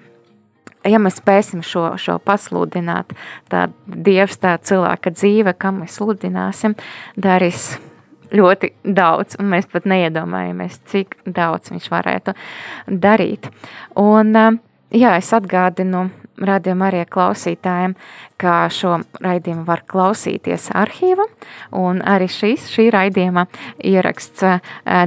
[0.87, 3.11] ja mēs spēsim šo, šo pasludināt,
[3.51, 6.77] tad Dievs, tā cilvēka dzīve, kam mēs sludināsim,
[7.19, 7.73] darīs
[8.35, 12.37] ļoti daudz, un mēs pat neiedomājamies, cik daudz viņš varētu
[12.87, 13.51] darīt.
[14.01, 14.33] Un,
[14.95, 17.95] jā, es atgādinu radījuma arī klausītājiem,
[18.41, 21.25] ka šo raidījumu var klausīties arhīva,
[21.77, 23.47] un arī šīs, šī raidījuma
[23.81, 24.45] ieraksts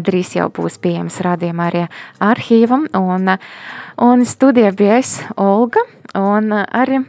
[0.06, 1.86] drīz jau būs pieejams radījuma arī
[2.26, 3.36] arhīvam, un,
[4.02, 5.86] un studijā bija es, Olga,
[6.18, 7.04] un arī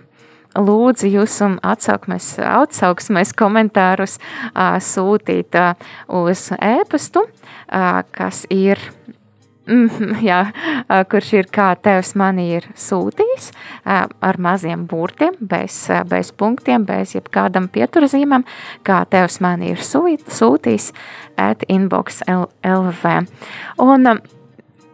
[0.58, 4.18] lūdzu jūs un atsauksmēs, atsauksmēs komentārus
[4.90, 5.58] sūtīt
[6.20, 7.22] uz ēpastu,
[8.16, 8.80] kas ir
[9.70, 10.40] mm, jā,
[11.10, 13.50] kurš ir kā tevs mani ir sūtījis
[13.84, 18.46] ar maziem burtiem, bez, bez punktiem, bez jebkādam pieturzīmēm,
[18.86, 20.90] kā tevs mani ir sūtījis
[21.40, 23.16] at inbox LV.
[23.86, 24.12] Un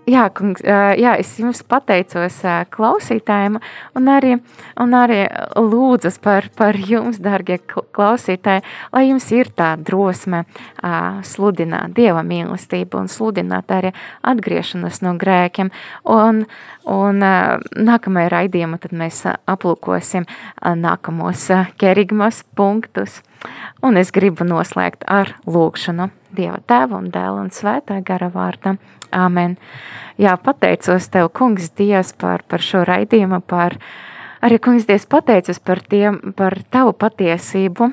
[0.07, 2.37] Jā, kungs, jā, es jums pateicos
[2.71, 3.57] klausītājiem
[3.99, 4.37] un arī,
[4.79, 5.25] un arī
[5.59, 8.63] lūdzu par, par jums, darbie klausītāji,
[8.95, 10.45] lai jums ir tā drosme
[11.27, 13.91] sludināt Dieva mīlestību un sludināt arī
[14.23, 15.73] atgriešanos no grēkiem.
[16.07, 16.45] Un,
[16.87, 17.27] un
[17.91, 20.29] nākamajā raidījumā mēs aplūkosim
[20.87, 21.49] nākamos
[21.83, 23.25] kerigmas punktus.
[23.83, 28.77] Un es gribu noslēgt ar lūkšanu Dieva tēva un dēla un svētā gara vārdā.
[29.17, 29.57] Āmen.
[30.21, 33.79] Jā, pateicos Tev, Kungs, Dievs, par, par šo raidījumu, par
[34.45, 37.91] arī, Kungs, Dievs, pateicos par, tiem, par Tavu patiesību.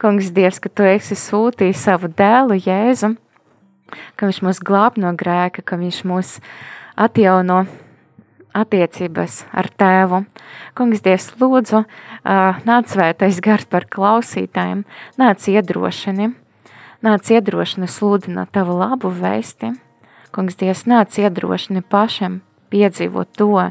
[0.00, 3.14] Kungs, Dievs, ka Tu esi sūtījis savu dēlu Jēzu,
[4.16, 6.36] ka Viņš mūs glāb no grēka, ka Viņš mūs
[7.00, 7.64] atjauno
[8.54, 10.22] attiecības ar Tēvu.
[10.78, 11.84] Kungs, Dievs, lūdzu,
[12.68, 14.84] nāc svētais gars par klausītājiem,
[15.20, 16.30] nāc iedrošini,
[17.04, 19.74] nāc iedrošini sludināt Tavu labu vēsti.
[20.34, 22.40] Kungs, Dievs, nāc iedrošini pašam
[22.74, 23.70] piedzīvot to,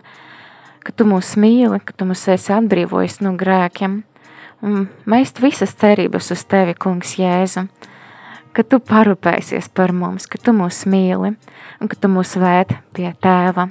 [0.84, 4.02] ka Tu mūs mīli, ka Tu mūs esi atbrīvojis no grēkiem.
[4.64, 7.66] Un mēs visas cerības uz Tevi, Kungs, Jēzu,
[8.56, 13.12] ka Tu parūpēsies par mums, ka Tu mūs mīli un ka Tu mūs vēd pie
[13.12, 13.68] Tēva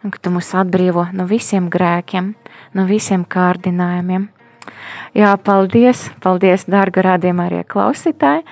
[0.00, 2.34] un ka Tu mūs atbrīvo no visiem grēkiem,
[2.72, 4.30] no visiem kārdinājumiem.
[5.16, 8.44] Jā, paldies, paldies, dārga rādījumā arī klausītāji.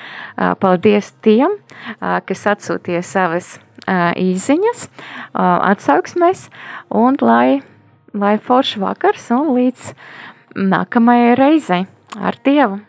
[0.62, 1.54] Paldies tiem,
[2.00, 3.54] kas atsūtīja savas
[4.18, 4.88] īziņas,
[5.38, 6.48] atsauksmēs,
[6.90, 7.60] un lai,
[8.12, 9.92] lai forši vakars un līdz
[10.58, 11.86] nākamajai reizei
[12.18, 12.87] ar Dievu!